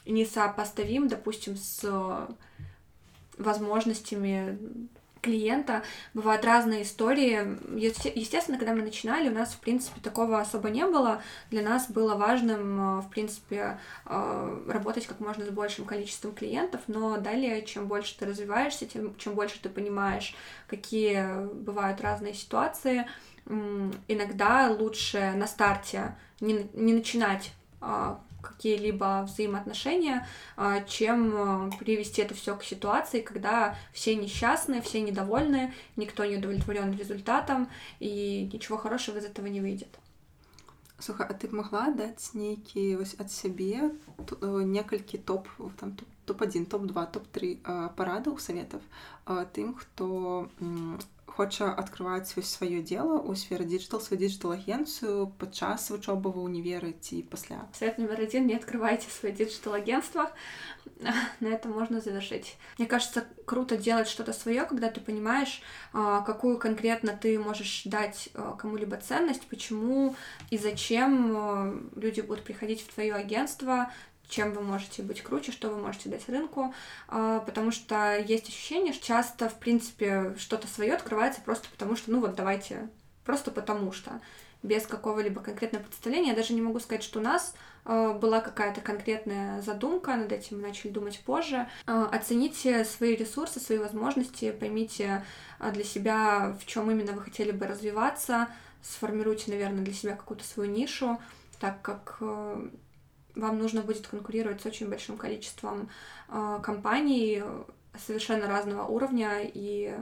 [0.05, 2.27] несопоставим, допустим, с
[3.37, 4.59] возможностями
[5.21, 5.83] клиента.
[6.13, 7.57] Бывают разные истории.
[7.77, 11.21] Естественно, когда мы начинали, у нас, в принципе, такого особо не было.
[11.49, 16.81] Для нас было важным, э, в принципе, э, работать как можно с большим количеством клиентов,
[16.87, 20.35] но далее, чем больше ты развиваешься, тем чем больше ты понимаешь,
[20.67, 23.05] какие бывают разные ситуации,
[24.07, 32.34] иногда лучше на старте не, не начинать а, какие-либо взаимоотношения, а, чем а, привести это
[32.34, 39.18] все к ситуации, когда все несчастны, все недовольны, никто не удовлетворен результатом, и ничего хорошего
[39.18, 39.88] из этого не выйдет.
[40.98, 45.92] Слухай, а ты б магла даць нейкі вось ад сябе э, некалькі топ там
[46.24, 48.80] топ-1 топ-2 топ-3 парадаў саветаў
[49.52, 50.48] тым хто
[51.41, 56.93] хоча адкрываць вось сваё дело у сферы digital сваю digital агенцыю падчас вучобы ва універы
[56.93, 60.29] ці пасля совет номер один не открывайте свое digital агентство.
[61.39, 67.17] На этом можно завершить мне кажется круто делать что-то свое когда ты понимаешь какую конкретно
[67.17, 70.15] ты можешь дать кому-либо ценность почему
[70.51, 73.91] и зачем люди будут приходить в твое агентство
[74.31, 76.73] чем вы можете быть круче, что вы можете дать рынку,
[77.07, 82.11] а, потому что есть ощущение, что часто, в принципе, что-то свое открывается просто потому, что,
[82.11, 82.89] ну вот, давайте,
[83.25, 84.21] просто потому что,
[84.63, 86.29] без какого-либо конкретного представления.
[86.29, 90.61] Я даже не могу сказать, что у нас а, была какая-то конкретная задумка, над этим
[90.61, 91.67] мы начали думать позже.
[91.85, 95.25] А, оцените свои ресурсы, свои возможности, поймите
[95.73, 98.47] для себя, в чем именно вы хотели бы развиваться,
[98.81, 101.19] сформируйте, наверное, для себя какую-то свою нишу,
[101.59, 102.21] так как
[103.34, 105.88] вам нужно будет конкурировать с очень большим количеством
[106.28, 107.42] э, компаний
[107.98, 109.94] совершенно разного уровня, и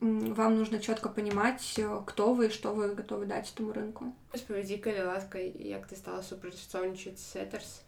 [0.00, 4.12] вам нужно четко понимать, кто вы и что вы готовы дать этому рынку.
[4.32, 7.82] Распавядзі калі ласка як ты стала супрацоўнічаць с Setters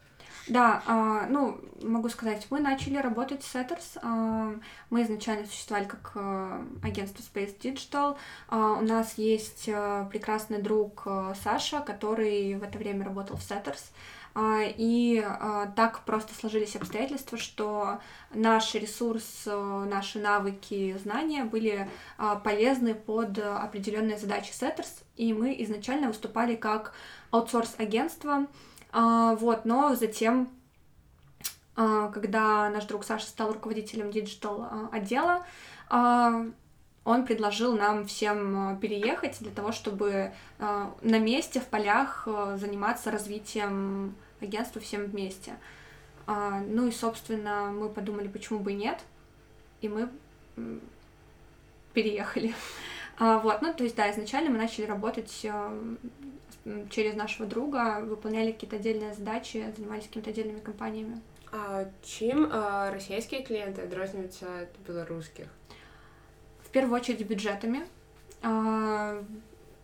[0.49, 3.99] да, а, ну, могу сказать, мы начали работать с Setters.
[4.03, 4.55] А,
[4.91, 8.17] мы изначально существовали как а, агентство Space Digital.
[8.49, 13.41] А, у нас есть а, прекрасный друг а, Саша, который в это время работал в
[13.41, 13.91] Setters.
[14.40, 18.00] А, и а, так просто сложились обстоятельства, что
[18.36, 25.56] наш ресурс, э, наши навыки, знания были а, полезны под определенные задачи Setters, и мы
[25.64, 26.94] изначально выступали как
[27.32, 28.46] аутсорс-агентство,
[28.94, 30.50] вот, но затем
[31.76, 35.46] когда наш друг Саша стал руководителем digital отдела,
[35.92, 44.82] он предложил нам всем переехать для того, чтобы на месте, в полях заниматься развитием агентство
[44.82, 45.56] всем вместе.
[46.26, 49.00] А, ну и, собственно, мы подумали, почему бы и нет,
[49.82, 50.10] и мы
[51.94, 52.54] переехали.
[53.20, 55.76] А, вот, ну, то есть, да, изначально мы начали работать а,
[56.90, 61.22] через нашего друга, выполняли какие-то отдельные задачи, занимались какими-то отдельными компаниями.
[61.52, 65.48] А чем а, российские клиенты отрозниваются от белорусских?
[66.62, 67.88] В первую очередь бюджетами.
[68.44, 69.24] А,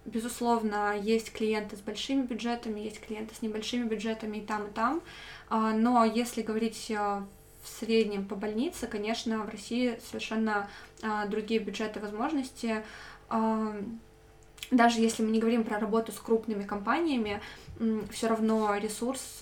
[0.06, 5.02] Безусловно, есть клиенты с большими бюджетами, есть клиенты с небольшими бюджетами и там, и там.
[5.50, 7.26] А, но если говорить а,
[7.64, 10.70] в среднем по больнице, конечно, в России совершенно
[11.02, 12.84] а, другие бюджеты возможности.
[14.72, 17.42] Даже если мы не говорим про работу с крупными компаниями,
[18.12, 19.42] все равно ресурс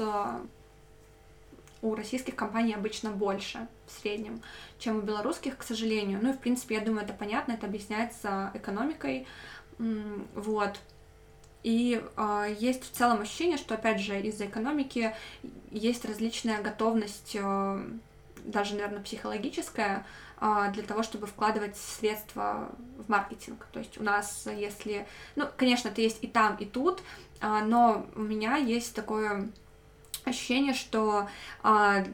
[1.82, 4.42] у российских компаний обычно больше в среднем,
[4.78, 6.20] чем у белорусских, к сожалению.
[6.22, 9.28] Ну и, в принципе, я думаю, это понятно, это объясняется экономикой,
[10.36, 10.80] вот.
[11.64, 15.16] И э, есть в целом ощущение, что, опять же, из-за экономики
[15.70, 17.86] есть различная готовность, э,
[18.44, 20.06] даже, наверное, психологическая,
[20.40, 23.68] э, для того, чтобы вкладывать средства в маркетинг.
[23.72, 25.06] То есть у нас, если...
[25.36, 27.04] Ну, конечно, это есть и там, и тут,
[27.42, 29.50] э, но у меня есть такое
[30.24, 31.28] ощущение, что
[31.64, 32.06] э,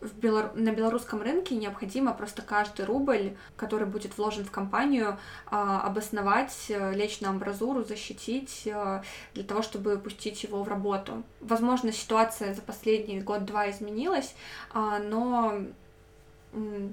[0.00, 0.52] в Белор...
[0.54, 6.92] на белорусском рынке необходимо просто каждый рубль, который будет вложен в компанию, а, обосновать, э,
[6.94, 9.02] лечь на амбразуру, защитить э,
[9.34, 11.22] для того, чтобы пустить его в работу.
[11.40, 14.34] Возможно, ситуация за последний год-два изменилась,
[14.72, 15.62] а, но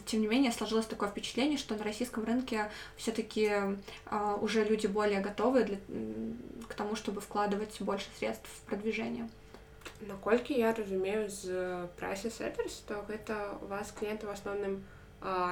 [0.06, 3.50] тем не менее сложилось такое впечатление, что на российском рынке все-таки
[4.06, 5.78] а, уже люди более готовы для,
[6.68, 9.30] к тому, чтобы вкладывать больше средств в продвижение.
[10.09, 11.49] наколькі я разумею з
[11.97, 14.85] прайсе сеттерс то гэта у вас кліенты в асноўным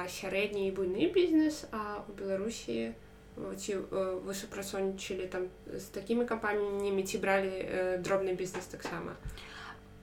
[0.07, 2.93] сярэдні і буйны бізнес а у беларусі
[3.35, 9.15] ці вы супрацоўнічалі там з такімі кампаниями ці бралі дробный бизнес таксама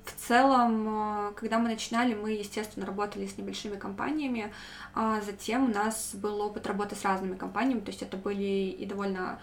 [0.04, 4.52] в целом, когда мы начинали, мы, естественно, работали с небольшими компаниями,
[4.94, 8.84] а затем у нас был опыт работы с разными компаниями, то есть это были и
[8.84, 9.40] довольно а,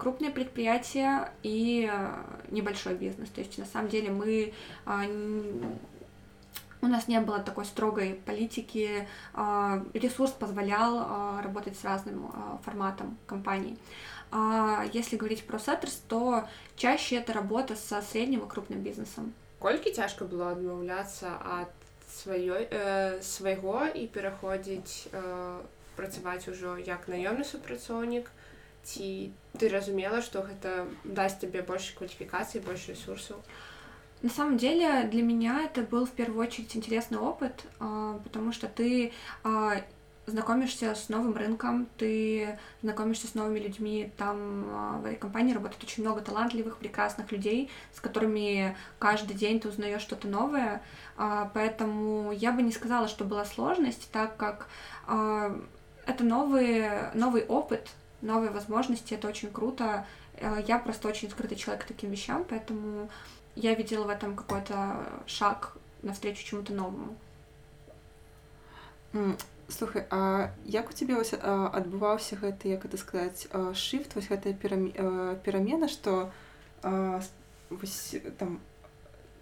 [0.00, 3.30] крупные предприятия и а, небольшой бизнес.
[3.30, 4.52] То есть на самом деле мы
[4.84, 5.04] а,
[6.82, 9.08] у нас не было такой строгой политики,
[9.94, 12.30] ресурс позволял работать с разным
[12.62, 13.78] форматом компаний.
[14.92, 19.32] Если говорить про сеттерс, то чаще это работа со средним и крупным бизнесом.
[19.64, 21.72] Колькі цяжка было адмаўляцца ад
[22.04, 25.22] сваёй э, свайго і пераходзіць э,
[25.96, 28.28] працаваць ужо як наёмны супрацоўнік
[28.89, 33.37] ці ты разумела что гэта даст тебе больше квалификации больше ресурсов
[34.21, 39.13] на самом деле для меня это был в первую очередь интересный опыт потому что ты
[40.29, 44.11] знакомишься с новым рынком, ты знакомишься с новыми людьми.
[44.17, 49.59] Там а, в этой компании работает очень много талантливых, прекрасных людей, с которыми каждый день
[49.59, 50.81] ты узнаешь что-то новое.
[51.17, 54.67] А, поэтому я бы не сказала, что была сложность, так как
[55.07, 55.59] а,
[56.05, 57.89] это новый, новый опыт,
[58.20, 60.06] новые возможности, это очень круто.
[60.66, 63.08] Я просто очень скрытый человек к таким вещам, поэтому
[63.54, 67.16] я видела в этом какой-то шаг навстречу чему-то новому.
[69.68, 75.88] Слухай, а як у цябе вось адбываўся гэты як это сказаць шифт вось гэтая перамена
[75.88, 76.30] што
[77.70, 78.60] вось там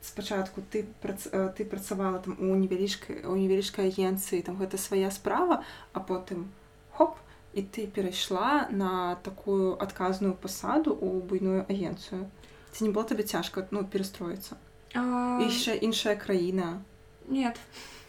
[0.00, 5.64] спачатку ты прац, ты працавала там у невялічкай у невялічкай агенцыі там гэта свая справа
[5.92, 6.52] а потым
[6.92, 7.18] хоп
[7.52, 12.30] і ты перайшла на такую адказную пасаду у буйную агенцыю
[12.72, 14.56] ці не было табе цяжка ну перастроіцца
[14.94, 15.38] а...
[15.42, 16.82] яшчэ іншая краіна
[17.28, 17.60] нет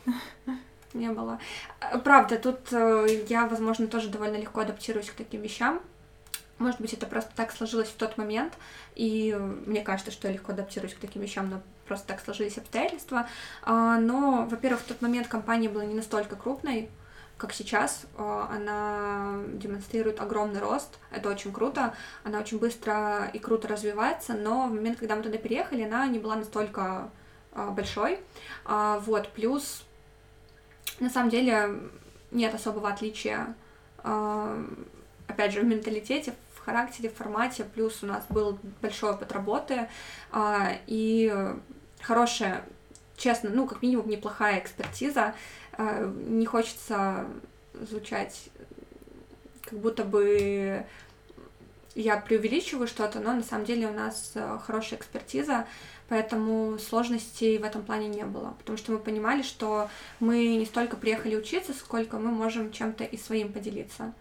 [0.93, 1.39] не было.
[1.79, 5.81] Э, правда, тут э, я, возможно, тоже довольно легко адаптируюсь к таким вещам.
[6.59, 8.53] Может быть, это просто так сложилось в тот момент,
[8.95, 13.27] и мне кажется, что я легко адаптируюсь к таким вещам, но просто так сложились обстоятельства.
[13.63, 16.89] А, но, во-первых, в тот момент компания была не настолько крупной,
[17.38, 18.04] как сейчас.
[18.18, 21.94] А, она демонстрирует огромный рост, это очень круто.
[22.24, 26.18] Она очень быстро и круто развивается, но в момент, когда мы туда переехали, она не
[26.18, 27.10] была настолько
[27.52, 28.20] а, большой.
[28.66, 29.84] Вот, плюс
[31.00, 31.78] на самом деле
[32.30, 33.54] нет особого отличия,
[33.98, 34.64] а,
[35.26, 39.88] опять же, в менталитете, в характере, в формате, плюс у нас был большой опыт работы
[40.30, 41.32] а, и
[42.00, 42.64] хорошая,
[43.16, 45.34] честно, ну, как минимум, неплохая экспертиза.
[45.78, 47.26] А, не хочется
[47.72, 48.50] звучать
[49.62, 50.84] как будто бы
[51.94, 55.66] я преувеличиваю что-то, но на самом деле у нас хорошая экспертиза,
[56.08, 59.88] поэтому сложностей в этом плане не было, потому что мы понимали, что
[60.20, 64.14] мы не столько приехали учиться, сколько мы можем чем-то и своим поделиться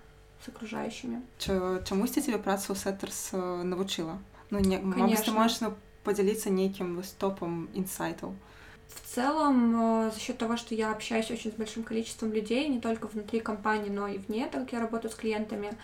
[0.44, 1.22] с окружающими.
[1.40, 4.20] Чамусьці цябе праца ў Setters навучыла?
[4.50, 5.26] Ну, не, Конечно.
[5.26, 5.74] ты можаш ну,
[6.04, 8.34] падзяліцца нейкім топам інсайтаў?
[8.88, 13.08] В целом, за счет того, что я общаюсь очень с большим количеством людей, не только
[13.08, 15.78] внутри компании, но и вне, так как я работаю с клиентами,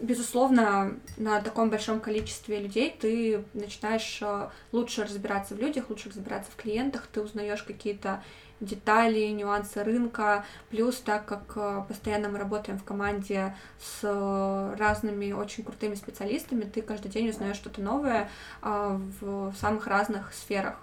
[0.00, 6.50] безусловно, на таком большом количестве людей ты начинаешь э, лучше разбираться в людях, лучше разбираться
[6.50, 8.22] в клиентах, ты узнаешь какие-то
[8.60, 15.64] детали, нюансы рынка, плюс так как э, постоянно мы работаем в команде с разными очень
[15.64, 18.30] крутыми специалистами, ты каждый день узнаешь что-то новое
[18.62, 20.80] э, в самых разных сферах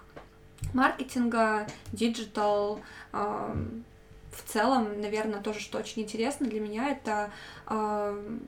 [0.74, 2.80] маркетинга, digital,
[3.12, 7.30] в целом, наверное, тоже, что очень интересно для меня, это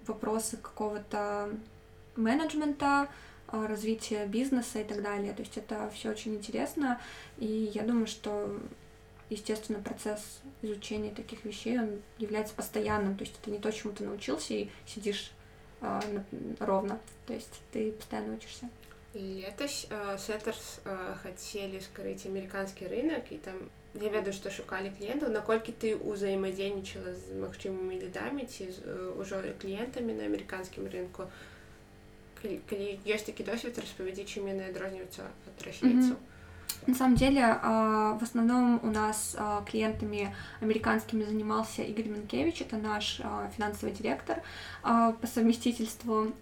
[0.07, 1.51] вопросы какого-то
[2.19, 3.09] менеджмента,
[3.51, 5.33] э, развития бизнеса и так далее.
[5.33, 7.01] То есть это все очень интересно,
[7.39, 8.61] и я думаю, что
[9.31, 14.05] естественно, процесс изучения таких вещей, он является постоянным, то есть это не то, чему ты
[14.05, 15.33] научился и сидишь
[15.81, 16.01] э,
[16.61, 18.69] ровно, то есть ты постоянно учишься.
[19.18, 25.30] Летась э, Сеттерс э, хотели скрыть американский рынок, и там я ведаю што шукалі кліентаў
[25.30, 31.30] наколькі ты ўзаемадзейнічала з магчымымі лідамі ці з ўжо кліентамі на амерыканскім рынку
[32.42, 36.27] калі, калі ёсць такі досвед распавядзі чым яны адрозніваюцца ад расейцаў mm -hmm.
[36.89, 42.79] На самом деле, а, в основном у нас а, клиентами американскими занимался Игорь Минкевич, это
[42.79, 44.43] наш а, финансовый директор
[44.83, 46.33] по совместительству,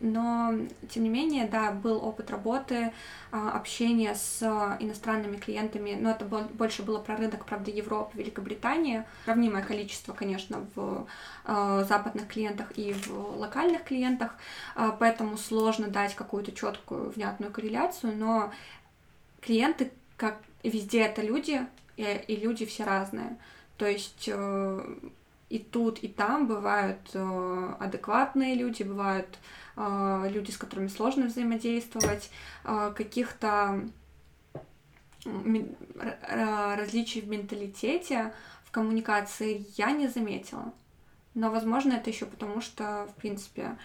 [0.00, 0.54] но,
[0.88, 2.92] тем не менее, да, был опыт работы,
[3.32, 4.40] общения с
[4.78, 11.06] иностранными клиентами, но это больше было про рынок, правда, Европы, Великобритании, сравнимое количество, конечно, в
[11.44, 14.36] западных клиентах и в локальных клиентах,
[15.00, 18.52] поэтому сложно дать какую-то четкую, внятную корреляцию, но
[19.40, 21.66] клиенты, как везде, это люди,
[21.96, 23.36] и, и люди все разные.
[23.76, 24.98] То есть э,
[25.48, 29.38] и тут, и там бывают э, адекватные люди, бывают
[29.76, 32.30] э, люди, с которыми сложно взаимодействовать,
[32.64, 33.88] э, каких-то
[36.28, 38.32] различий в менталитете,
[38.64, 40.72] в коммуникации я не заметила.
[41.34, 43.76] Но, возможно, это еще потому, что, в принципе,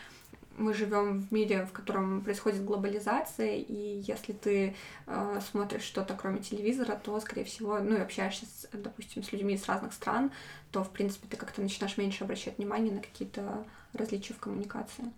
[0.59, 4.75] мы живем в мире, в котором происходит глобализация, и если ты
[5.07, 9.55] э, смотришь что-то кроме телевизора, то, скорее всего, ну и общаешься, с, допустим, с людьми
[9.55, 10.31] из разных стран,
[10.73, 15.13] то, в принципе, ты как-то начинаешь меньше обращать внимание на какие-то различия в коммуникации.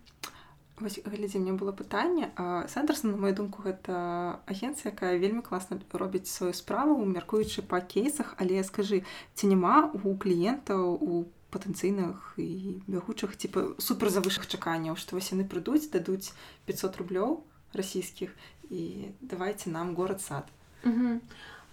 [0.79, 2.31] Вось глядзі мне было пытанне
[2.69, 8.31] Сандерсон на мою думку гэта агенцыя якая вельмі класна робіць сваю справу мяркуючы па кейсах
[8.39, 9.03] але скажы
[9.35, 15.45] ці няма у кліентаў у патэнцыйных і бягучых типа супер завышых чаканняў што вось яны
[15.45, 16.33] прыйдуць дадуць
[16.65, 17.39] 500 рублёў
[17.73, 18.35] расійскіх
[18.69, 20.45] і давайте нам город сад
[20.83, 21.19] угу.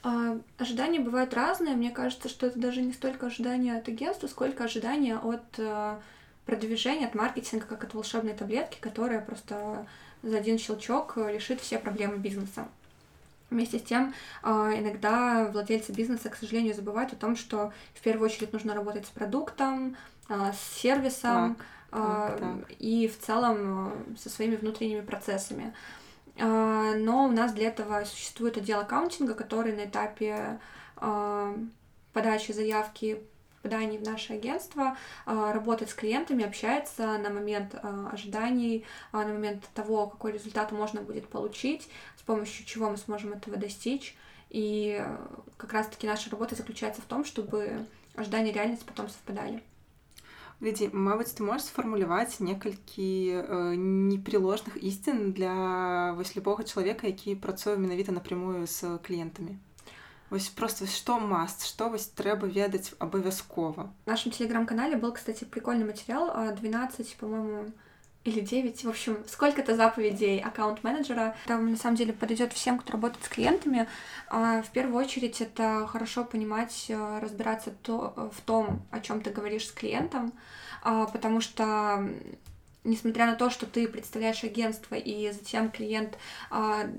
[0.09, 1.75] А, ожидания бывают разные.
[1.75, 5.99] Мне кажется, что это даже не столько ожидания от агентства, сколько ожидания от э,
[6.45, 9.85] продвижения, от маркетинга, как от волшебной таблетки, которая просто
[10.23, 12.69] за один щелчок решит все проблемы бизнеса.
[13.52, 18.30] Вместе с тем, а, иногда владельцы бизнеса, к сожалению, забывают о том, что в первую
[18.30, 19.98] очередь нужно работать с продуктом,
[20.30, 21.58] а, с сервисом
[21.92, 22.72] так, так.
[22.80, 25.74] и в целом со своими внутренними процессами.
[26.40, 30.60] А, но у нас для этого существует отдел аккаунтинга, который на этапе
[30.96, 31.54] а,
[32.14, 33.22] подачи заявки
[33.63, 37.75] попаданий в наше агентство, а, работает с клиентами, общается на момент
[38.13, 43.57] ожиданий, на момент того, какой результат можно будет получить, с помощью чего мы сможем этого
[43.57, 44.17] достичь.
[44.51, 45.05] И
[45.57, 47.85] как раз-таки наша работа заключается в том, чтобы
[48.15, 49.63] ожидания и реальность потом совпадали.
[50.65, 55.53] Лідзі мабыць ты можаш сфармуляваць некалькі э, непрыложных ісцін для
[56.17, 59.61] вось любога чалавека які працуе менавіта напрямую з кліентамі
[60.32, 66.56] Вось просто что маст что вось трэба ведаць абавязкова нашем телеграм-канале был кстати прикольный материал
[66.56, 67.66] 12 по-моему
[68.24, 71.36] или 9, в общем, сколько-то заповедей аккаунт-менеджера.
[71.48, 73.88] Там, на самом деле, подойдет всем, кто работает с клиентами.
[74.30, 79.32] А, в первую очередь, это хорошо понимать, э, разбираться то, в том, о чем ты
[79.32, 80.34] говоришь с клиентом,
[80.84, 82.08] а, потому что
[82.84, 86.18] несмотря на то, что ты представляешь агентство, и затем клиент,
[86.50, 86.90] а,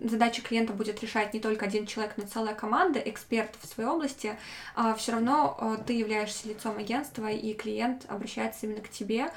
[0.00, 4.36] задача клиента будет решать не только один человек, но целая команда экспертов в своей области,
[4.96, 9.30] все равно ты являешься лицом агентства, и клиент обращается именно к тебе,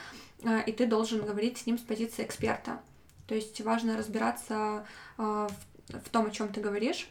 [0.45, 2.79] а, и ты должен говорить с ним с позиции эксперта.
[3.27, 4.85] То есть важно разбираться
[5.17, 5.47] а,
[5.89, 7.09] в том, о чем ты говоришь.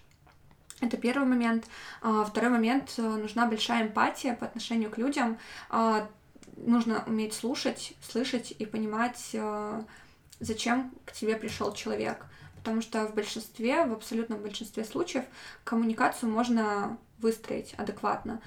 [0.80, 1.66] Это первый момент.
[2.03, 5.39] А, второй момент, нужна большая эмпатия по отношению к людям.
[6.57, 9.36] Нужно уметь слушать, слышать и понимать,
[10.40, 12.26] зачем к тебе пришел человек.
[12.57, 15.24] Потому что в большинстве, в абсолютном большинстве случаев
[15.64, 18.40] коммуникацию можно выстроить адекватно.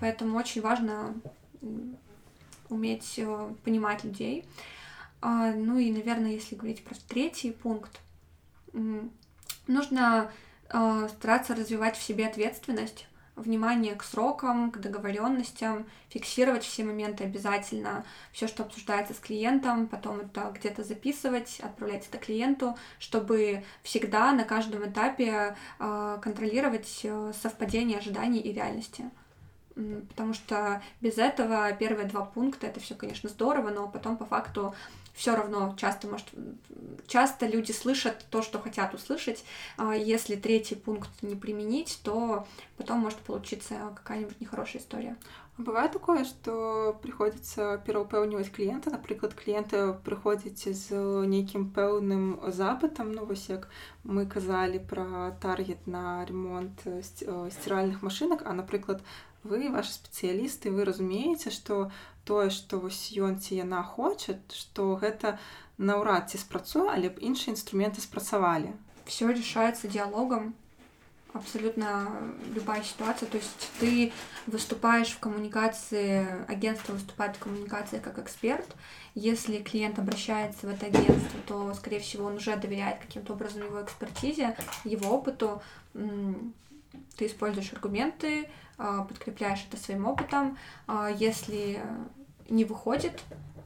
[0.00, 1.14] Поэтому очень важно
[2.70, 4.44] уметь э, понимать людей.
[5.20, 8.00] А, ну и, наверное, если говорить про третий пункт,
[9.66, 10.30] нужно
[10.68, 13.06] э, стараться развивать в себе ответственность,
[13.36, 20.20] внимание к срокам, к договоренностям, фиксировать все моменты обязательно, все, что обсуждается с клиентом, потом
[20.20, 27.06] это где-то записывать, отправлять это клиенту, чтобы всегда на каждом этапе э, контролировать
[27.40, 29.10] совпадение ожиданий и реальности.
[30.08, 34.74] Потому что без этого первые два пункта это все, конечно, здорово, но потом по факту
[35.13, 36.27] все равно часто может
[37.07, 39.43] часто люди слышат то, что хотят услышать.
[39.77, 42.45] А если третий пункт не применить, то
[42.77, 45.15] потом может получиться какая-нибудь нехорошая история.
[45.57, 50.91] Бывает такое, что приходится пераўпэўніваць клиента, например, клиенты прыходзяць з
[51.31, 53.69] нейкім пэўным запытам ну вось як
[54.03, 59.01] мы казалі про таргет на ремонт стиральных машинок а напрыклад
[59.43, 61.89] вы ваши спецыялісты вы разумееце что
[62.25, 65.37] тое что вось ён ці яна хочет что гэта
[65.77, 68.73] наўрад ці спрацуе але б іншыя інструменты спрацавалі
[69.05, 70.55] все решается диалогом
[71.33, 72.07] абсолютно
[72.53, 74.13] любая ситуация то есть ты
[74.47, 78.75] выступаешь в коммуникации агентство выступает в коммуникации как эксперт
[79.15, 83.81] если клиент обращается в это агентство то скорее всего он уже доверяет каким-то образом его
[83.83, 85.61] экспертизе его опыту
[85.93, 90.57] ты используешь аргументы а, подкрепляешь это своим опытом.
[90.87, 91.81] А, если
[92.49, 93.23] не выходит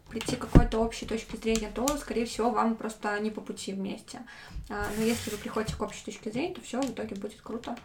[0.09, 4.21] прийти к какой-то общей точке зрения, то, скорее всего, вам просто не по пути вместе.
[4.69, 7.75] А, но если вы приходите к общей точке зрения, то все в итоге будет круто.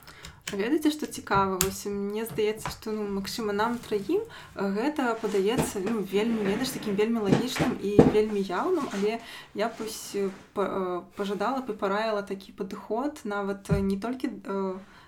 [0.52, 4.20] ведаеце што цікава вось мне здаецца што ну магчыма нам траім
[4.54, 9.20] гэта падаецца ну, вельмі ведаеш такім вельмі лагічным і вельмі яўным але
[9.54, 10.16] я пусть
[10.54, 14.36] пажадала бы параіла такі падыход нават не толькі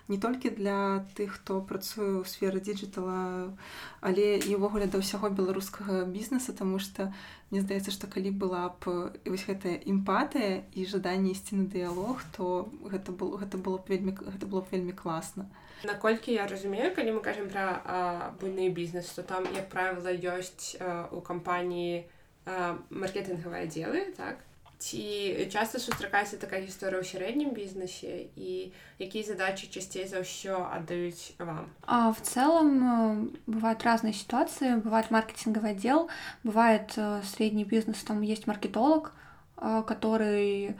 [0.08, 3.54] не толькі для тых хто працуе ў сферы дыджитала
[4.02, 7.12] але і ўвогуле да ўсяго беларускага бізнеса тому что
[7.50, 12.68] мне здаецца што калі была б вось гэтая імпатыя і жаданне ісці на дыялог то
[12.82, 15.46] гэта было гэта было б вельмі гэта было б вельмі класна.
[15.84, 20.78] Наколькі я разумею калі мы кажам пра буйны бізнес то там як правіла ёсць
[21.10, 22.06] у кампаніі
[22.90, 24.42] маркетынгавыя дзелы так
[24.81, 28.69] Ці часто сустракаецца такая гісторыя ў сярэднім бізнесе і
[29.01, 31.73] якія задачи часцей за ўсё отдаюць вам?
[31.81, 32.91] А, в целом э,
[33.47, 34.77] бывают разные ситуации.
[34.77, 36.09] Бывает маркетинговый отдел,
[36.43, 39.13] бывает э, средний бизнес, там есть маркетолог,
[39.57, 40.77] э, который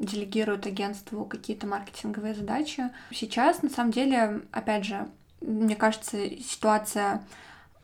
[0.00, 2.90] делегирует агентству какие-то маркетинговые задачи.
[3.12, 5.06] Сейчас, на самом деле, опять же,
[5.40, 7.22] мне кажется, ситуация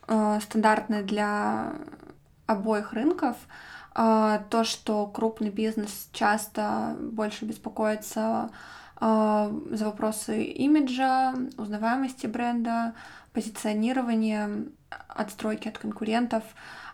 [0.03, 1.75] стандартная для
[2.47, 3.37] обоих рынков.
[3.96, 8.50] а, то, что крупный бизнес часто больше беспокоится
[9.00, 12.94] за вопросы имиджа, узнаваемости бренда,
[13.34, 14.68] позиционирования,
[15.10, 16.44] отстройки от конкурентов.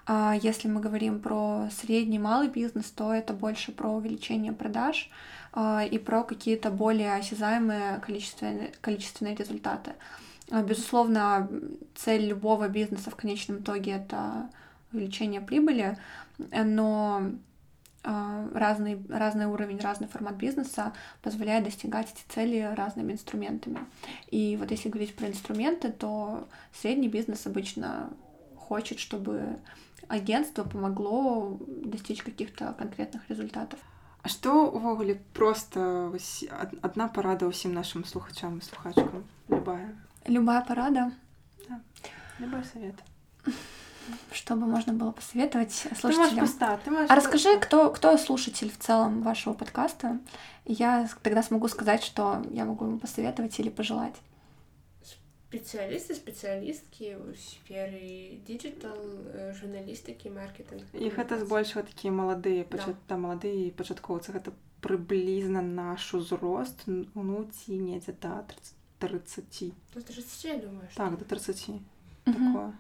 [0.08, 5.12] А если мы говорим про средний малый бизнес, то это больше про увеличение продаж
[5.92, 9.92] и про какие-то более осязаемые количественные, количественные результаты.
[10.50, 11.48] Безусловно,
[11.94, 14.50] цель любого бизнеса в конечном итоге это
[14.92, 15.96] увеличение прибыли,
[16.52, 17.32] но
[18.04, 23.80] а, разный, разный уровень, разный формат бизнеса позволяет достигать эти цели разными инструментами.
[24.32, 28.10] И вот если говорить про инструменты, то средний бизнес обычно
[28.56, 29.60] хочет, чтобы
[30.08, 33.80] агентство помогло достичь каких-то конкретных результатов.
[34.22, 36.12] А что увогуле просто
[36.82, 41.12] одна парада усім нашим слухачам и слухачкам любая любая парада
[41.70, 41.82] да.
[42.40, 42.96] любой совет
[44.33, 46.13] чтобы можно было посоветовать слушателям.
[46.13, 47.11] Ты можешь поста, ты можешь...
[47.11, 50.19] А расскажи, кто, кто слушатель в целом вашего подкаста?
[50.65, 54.15] Я тогда смогу сказать, что я могу ему посоветовать или пожелать.
[55.49, 58.97] Специалисты, специалистки в сфере диджитал,
[59.33, 60.83] э, журналистики, маркетинг.
[60.93, 62.99] Іх гэта збольшага такія маладыя пачат...
[63.07, 63.15] да.
[63.15, 64.51] маладыя пачаткоўцы гэта
[64.83, 68.43] прыблізна наш узрост ну ці недзе да
[68.99, 71.81] 30 до 30 я думаю так до 30 угу.
[72.27, 72.75] такое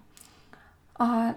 [0.99, 1.35] а,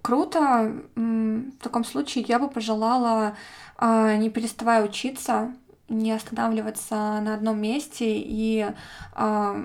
[0.00, 0.72] круто.
[0.96, 3.36] В таком случае я бы пожелала,
[3.76, 5.54] а, не переставая учиться,
[5.88, 8.66] не останавливаться на одном месте и
[9.12, 9.64] а,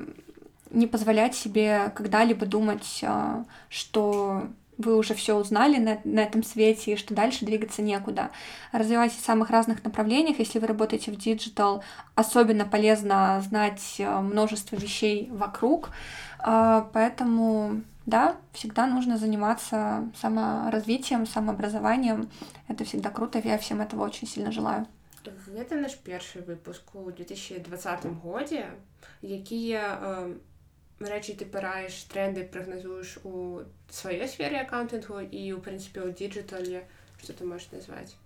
[0.69, 4.43] не позволять себе когда-либо думать, а, что
[4.77, 8.29] вы уже все узнали на, на этом свете, и что дальше двигаться некуда.
[8.71, 10.37] Развивайтесь в самых разных направлениях.
[10.37, 11.83] Если вы работаете в digital,
[12.13, 15.89] особенно полезно знать множество вещей вокруг.
[16.37, 22.30] Поэтому да, всегда нужно заниматься саморазвитием, самообразованием.
[22.68, 24.86] Это всегда круто, я всем этого очень сильно желаю.
[25.56, 28.66] Это наш першы выпуск у 2020 годзе
[29.22, 30.36] якія э,
[30.98, 36.86] рэчы ты параеш тренды прагназуеш у сваёй сфере аккаунтингу і у прынцыпе ў диджитале
[37.22, 38.25] что ты можешь назваць а,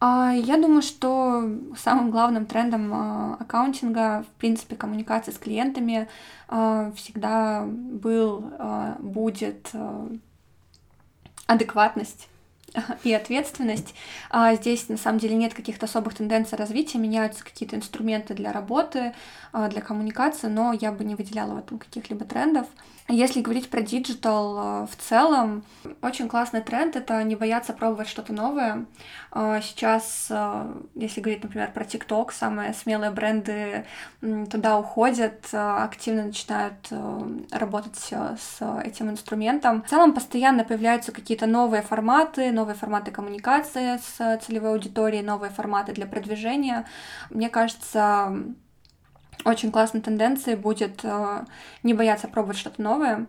[0.00, 1.42] Я думаю, что
[1.76, 6.08] самым главным трендом а, аккаунтинга, в принципе, коммуникации с клиентами
[6.46, 8.52] а, всегда был,
[9.00, 9.72] будет
[11.46, 12.28] адекватность
[13.02, 13.94] и ответственность.
[14.54, 19.14] Здесь на самом деле нет каких-то особых тенденций развития, меняются какие-то инструменты для работы,
[19.52, 22.66] для коммуникации, но я бы не выделяла в этом каких-либо трендов.
[23.10, 25.64] Если говорить про digital э, в целом,
[26.02, 28.84] очень классный тренд— это не бояться пробовать что-то новое.
[29.32, 33.86] Э, сейчас, э, если говорить, например, про ТикТок, самые смелые бренды
[34.20, 36.92] туда уходят, активно начинают
[37.50, 39.82] работать с этим инструментом.
[39.82, 45.92] В целом постоянно появляются какие-то новые форматы, новые форматы коммуникации с целевой аудиторией, новые форматы
[45.92, 46.86] для продвижения.
[47.30, 48.36] Мне кажется,
[49.44, 51.44] очень классной тенденцией будет э,
[51.82, 53.26] не бояться пробовать что-то новое,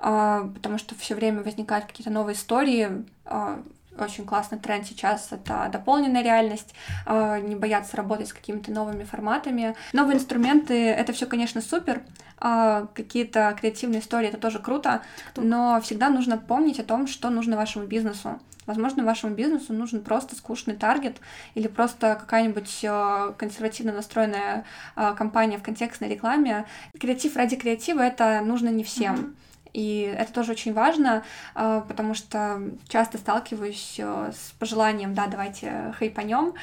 [0.00, 3.04] э, потому что все время возникают какие-то новые истории.
[3.24, 3.62] Э,
[3.98, 6.74] очень классный тренд сейчас это дополненная реальность,
[7.06, 9.74] э, не бояться работать с какими-то новыми форматами.
[9.92, 12.02] Новые инструменты это все, конечно, супер.
[12.40, 15.02] Э, какие-то креативные истории это тоже круто,
[15.36, 18.40] но всегда нужно помнить о том, что нужно вашему бизнесу.
[18.64, 21.16] Возможно, вашему бизнесу нужен просто скучный таргет
[21.54, 24.64] или просто какая-нибудь э, консервативно настроенная
[24.94, 26.66] компания в контекстной рекламе.
[26.98, 29.14] Креатив ради креатива это нужно не всем.
[29.16, 29.34] Mm-hmm.
[29.72, 36.54] И это тоже очень важно, э, потому что часто сталкиваюсь с пожеланием, да, давайте хайпанем,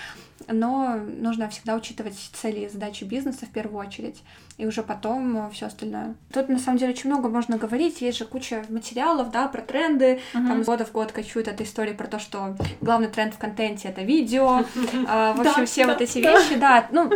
[0.48, 4.24] но нужно всегда учитывать цели и задачи бизнеса в первую очередь,
[4.58, 6.16] и уже потом э, все остальное.
[6.34, 10.20] Тут на самом деле очень много можно говорить, есть же куча материалов, да, про тренды,
[10.34, 10.48] uh-huh.
[10.48, 13.88] там из года в год качуют эту историю про то, что главный тренд в контенте—
[13.90, 14.66] это видео,
[15.08, 17.12] а, в общем, все вот эти вещи, да, ну,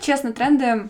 [0.00, 0.88] честно, тренды а,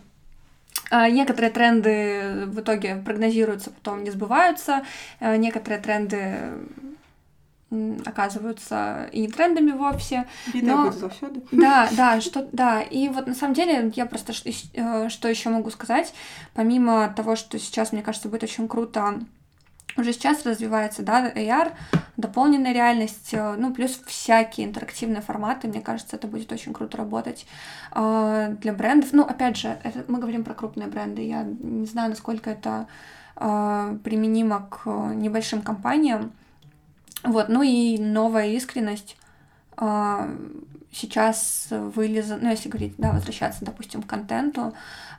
[0.91, 4.85] Некоторые тренды в итоге прогнозируются, потом не сбываются.
[5.21, 6.39] А, некоторые тренды
[8.05, 10.27] оказываются и не трендами вовсе.
[10.63, 10.85] но...
[11.51, 12.81] Да, да, что, да.
[12.81, 14.33] И вот на самом деле я просто
[14.75, 16.15] э, что еще могу сказать,
[16.55, 19.21] помимо того, что сейчас, мне кажется, будет очень круто
[19.97, 21.73] уже сейчас развивается, да, AR,
[22.17, 27.47] дополненная реальность, э, ну, плюс всякие интерактивные форматы, мне кажется, это будет очень круто работать
[27.95, 29.13] э, для брендов.
[29.13, 32.87] Ну, опять же, это, мы говорим про крупные бренды, я не знаю, насколько это
[33.37, 36.33] э, применимо к небольшим компаниям,
[37.23, 39.17] вот, ну и новая искренность
[40.91, 44.73] сейчас вылеза, ну если говорить, да, возвращаться, допустим, к контенту,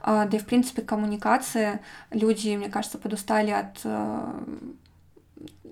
[0.06, 1.80] да и в принципе коммуникации,
[2.12, 4.44] люди, мне кажется, подустали от а,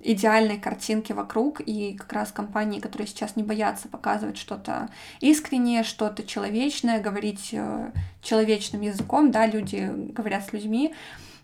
[0.03, 6.23] идеальной картинки вокруг, и как раз компании, которые сейчас не боятся показывать что-то искреннее, что-то
[6.23, 10.93] человечное, говорить э, человечным языком, да, люди говорят с людьми,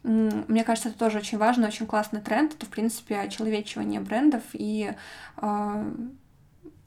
[0.03, 2.55] мне кажется, это тоже очень важно, очень классный тренд.
[2.55, 4.93] Это, в принципе, очеловечивание брендов и
[5.37, 5.91] э,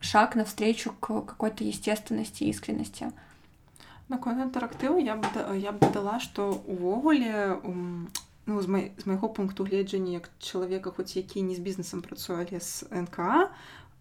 [0.00, 3.12] шаг навстречу к какой-то естественности и искренности.
[4.08, 5.24] Наконт інтэрактыву я б
[5.56, 7.60] я б дадала што увогуле
[8.46, 12.44] ну, з, май, з майго пункту гледжання як чалавека хоць які не з бізнесам працуе
[12.44, 13.48] але з НК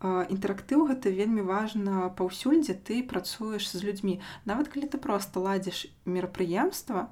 [0.04, 5.88] інтэрактыў гэта вельмі важна паўсюль дзе ты працуеш з людзьмі нават калі ты просто ладзіш
[6.04, 7.08] мерапрыемства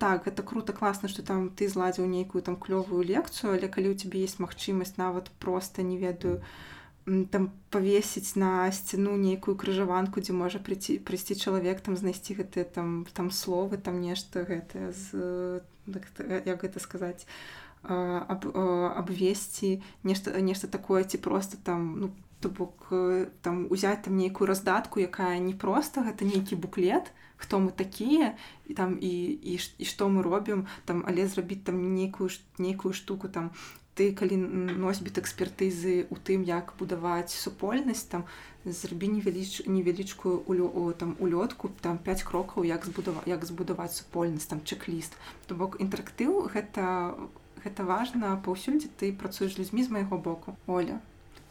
[0.00, 3.98] так гэта круто класна што там ты зладзіў нейкую там клёвую лекцыю але калі у
[4.00, 6.40] тебе есть магчымасць нават просто не ведаю
[7.06, 13.06] там павесіць на сцяну нейкую крыжаванку дзе можа прыйти прыйсці чалавек там знайсці гэты там
[13.14, 17.22] там словы там нешта гэтае з як гэта сказаць
[17.86, 22.90] аб, абвесці нешта нешта такое ці просто там ну то бок
[23.42, 28.34] там узяць там нейкую раздатку якая не просто гэта нейкі буклет хто мы такія
[28.66, 33.28] і там і і, і што мы робім там але зрабіць там нейкую нейкую штуку
[33.28, 33.54] там
[33.95, 34.37] ты калі
[34.79, 38.23] носьбіт экспертызы у тым як будаваць супольнасць там
[38.65, 44.63] зрабі невяліч невялічкую улё там улётку там 5 крокаў як збудава як збудаваць супольнасць там
[44.63, 45.13] чек-ліст
[45.47, 47.13] то бок інтэрактыў гэта
[47.65, 51.01] гэта важна паўсюль дзе ты працуеш людзьмі з майго боку Оля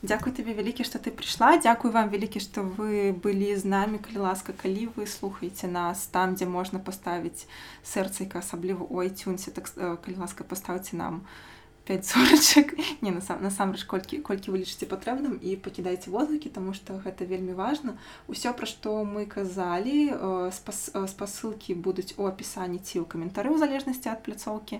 [0.02, 4.24] Дякую табе вялікі што ты прыйшла дзякую вам вялікі што вы былі з намі калі
[4.24, 7.44] ласка калі вы слухаеце нас там дзе можна паставіць
[7.84, 11.50] сэрцайка асабліва у айцюнсе так калі ласка паставце нам у
[11.90, 17.26] 5 зорачак не насамрэч колькі колькі вы лічыце патрэбным і пакідайце водгукі тому что гэта
[17.26, 17.98] вельмі важна
[18.28, 20.14] усё пра што мы казалі
[20.54, 24.78] спасылкі будуць у апісані ці ў каментары ў залежнасці ад пляцоўкі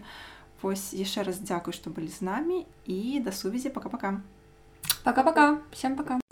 [0.63, 4.23] вось яшчэ раз дзякуй што былі з намі і да сувязі пока-пока
[5.03, 6.24] пока-пока всем пока